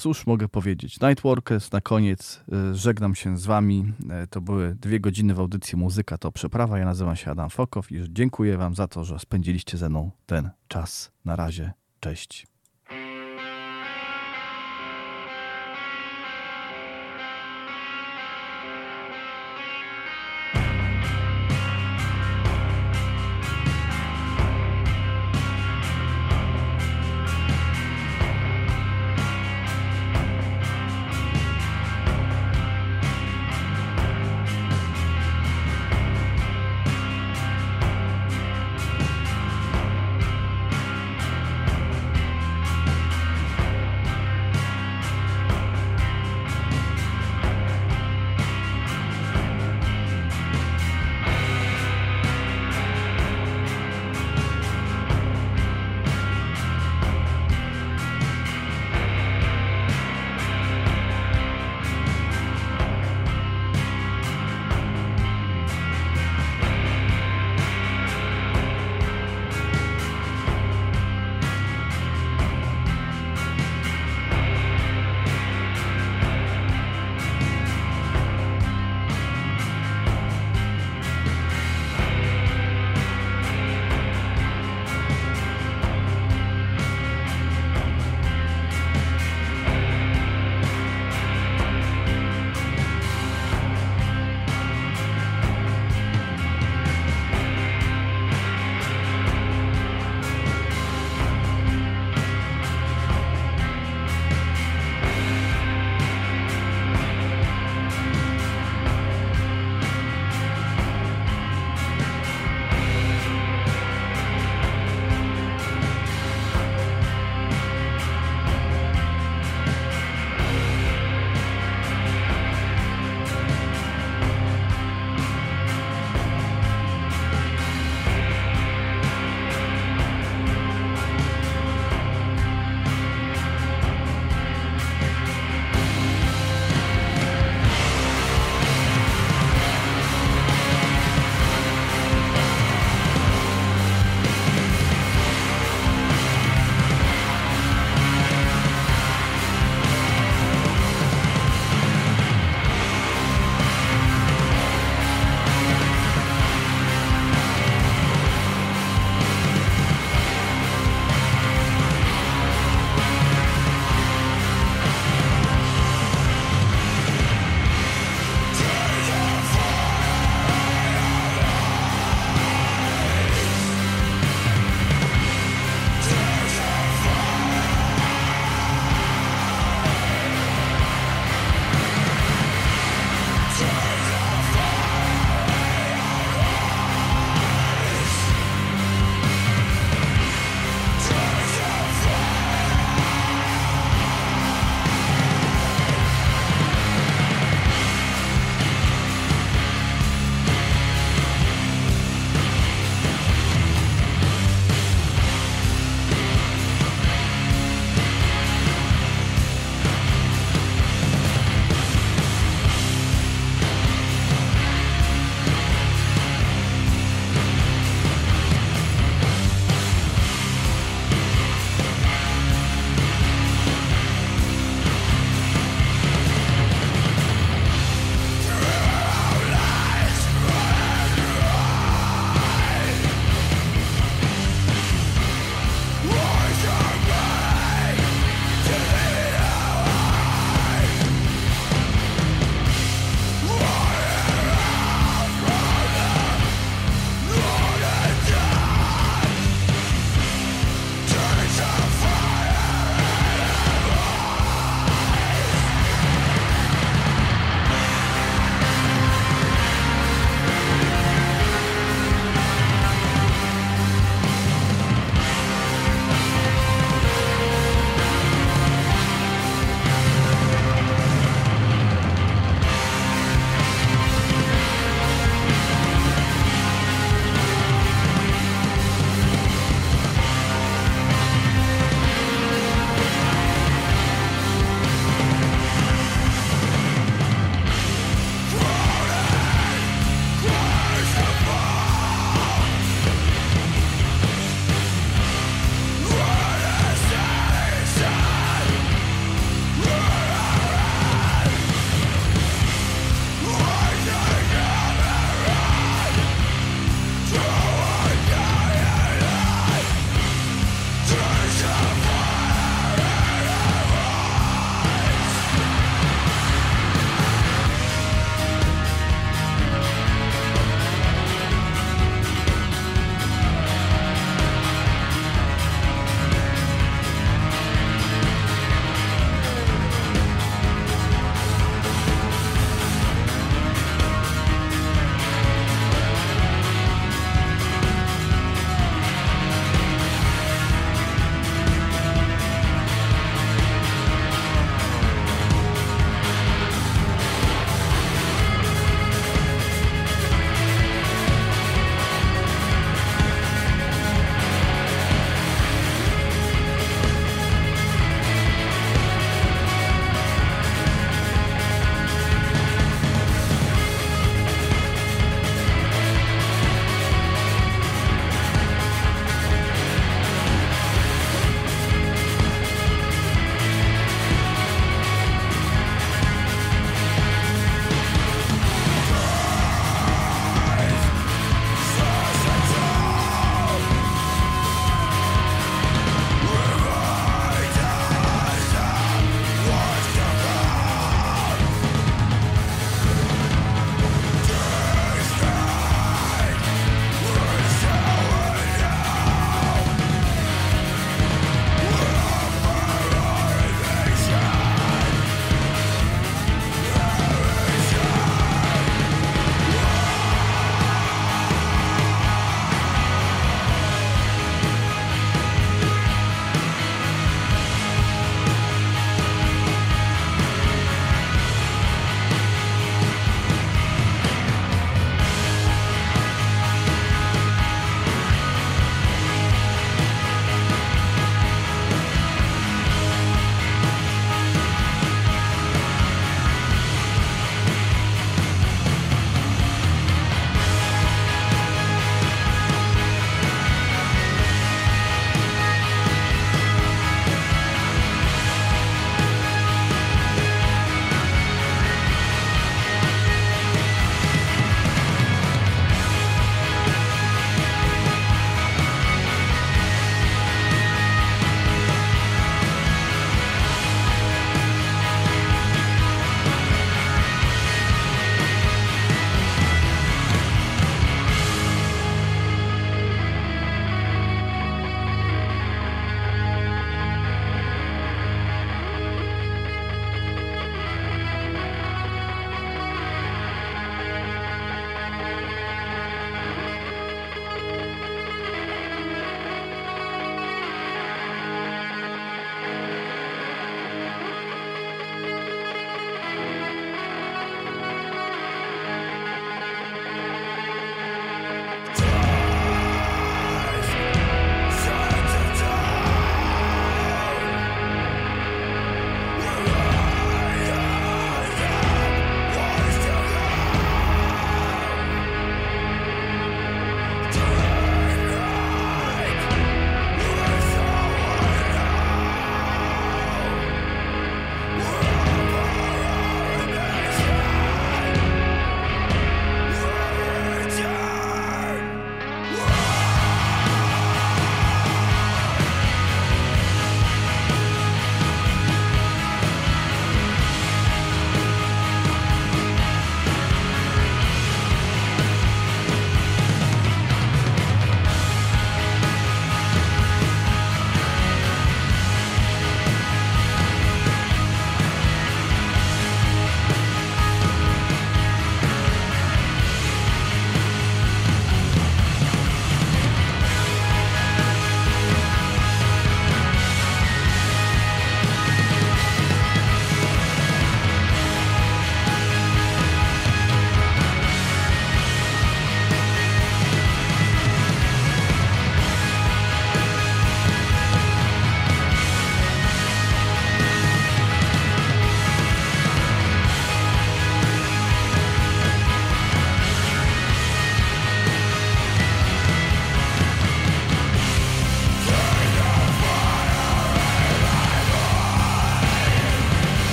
Cóż 0.00 0.26
mogę 0.26 0.48
powiedzieć? 0.48 1.00
Nightworkers 1.00 1.72
na 1.72 1.80
koniec. 1.80 2.44
E, 2.52 2.74
żegnam 2.74 3.14
się 3.14 3.38
z 3.38 3.46
Wami. 3.46 3.92
E, 4.10 4.26
to 4.26 4.40
były 4.40 4.74
dwie 4.74 5.00
godziny 5.00 5.34
w 5.34 5.40
audycji 5.40 5.78
Muzyka 5.78 6.18
to 6.18 6.32
Przeprawa. 6.32 6.78
Ja 6.78 6.84
nazywam 6.84 7.16
się 7.16 7.30
Adam 7.30 7.50
Fokow 7.50 7.92
i 7.92 8.04
dziękuję 8.08 8.56
Wam 8.56 8.74
za 8.74 8.88
to, 8.88 9.04
że 9.04 9.18
spędziliście 9.18 9.78
ze 9.78 9.88
mną 9.88 10.10
ten 10.26 10.50
czas. 10.68 11.12
Na 11.24 11.36
razie. 11.36 11.72
Cześć. 12.00 12.49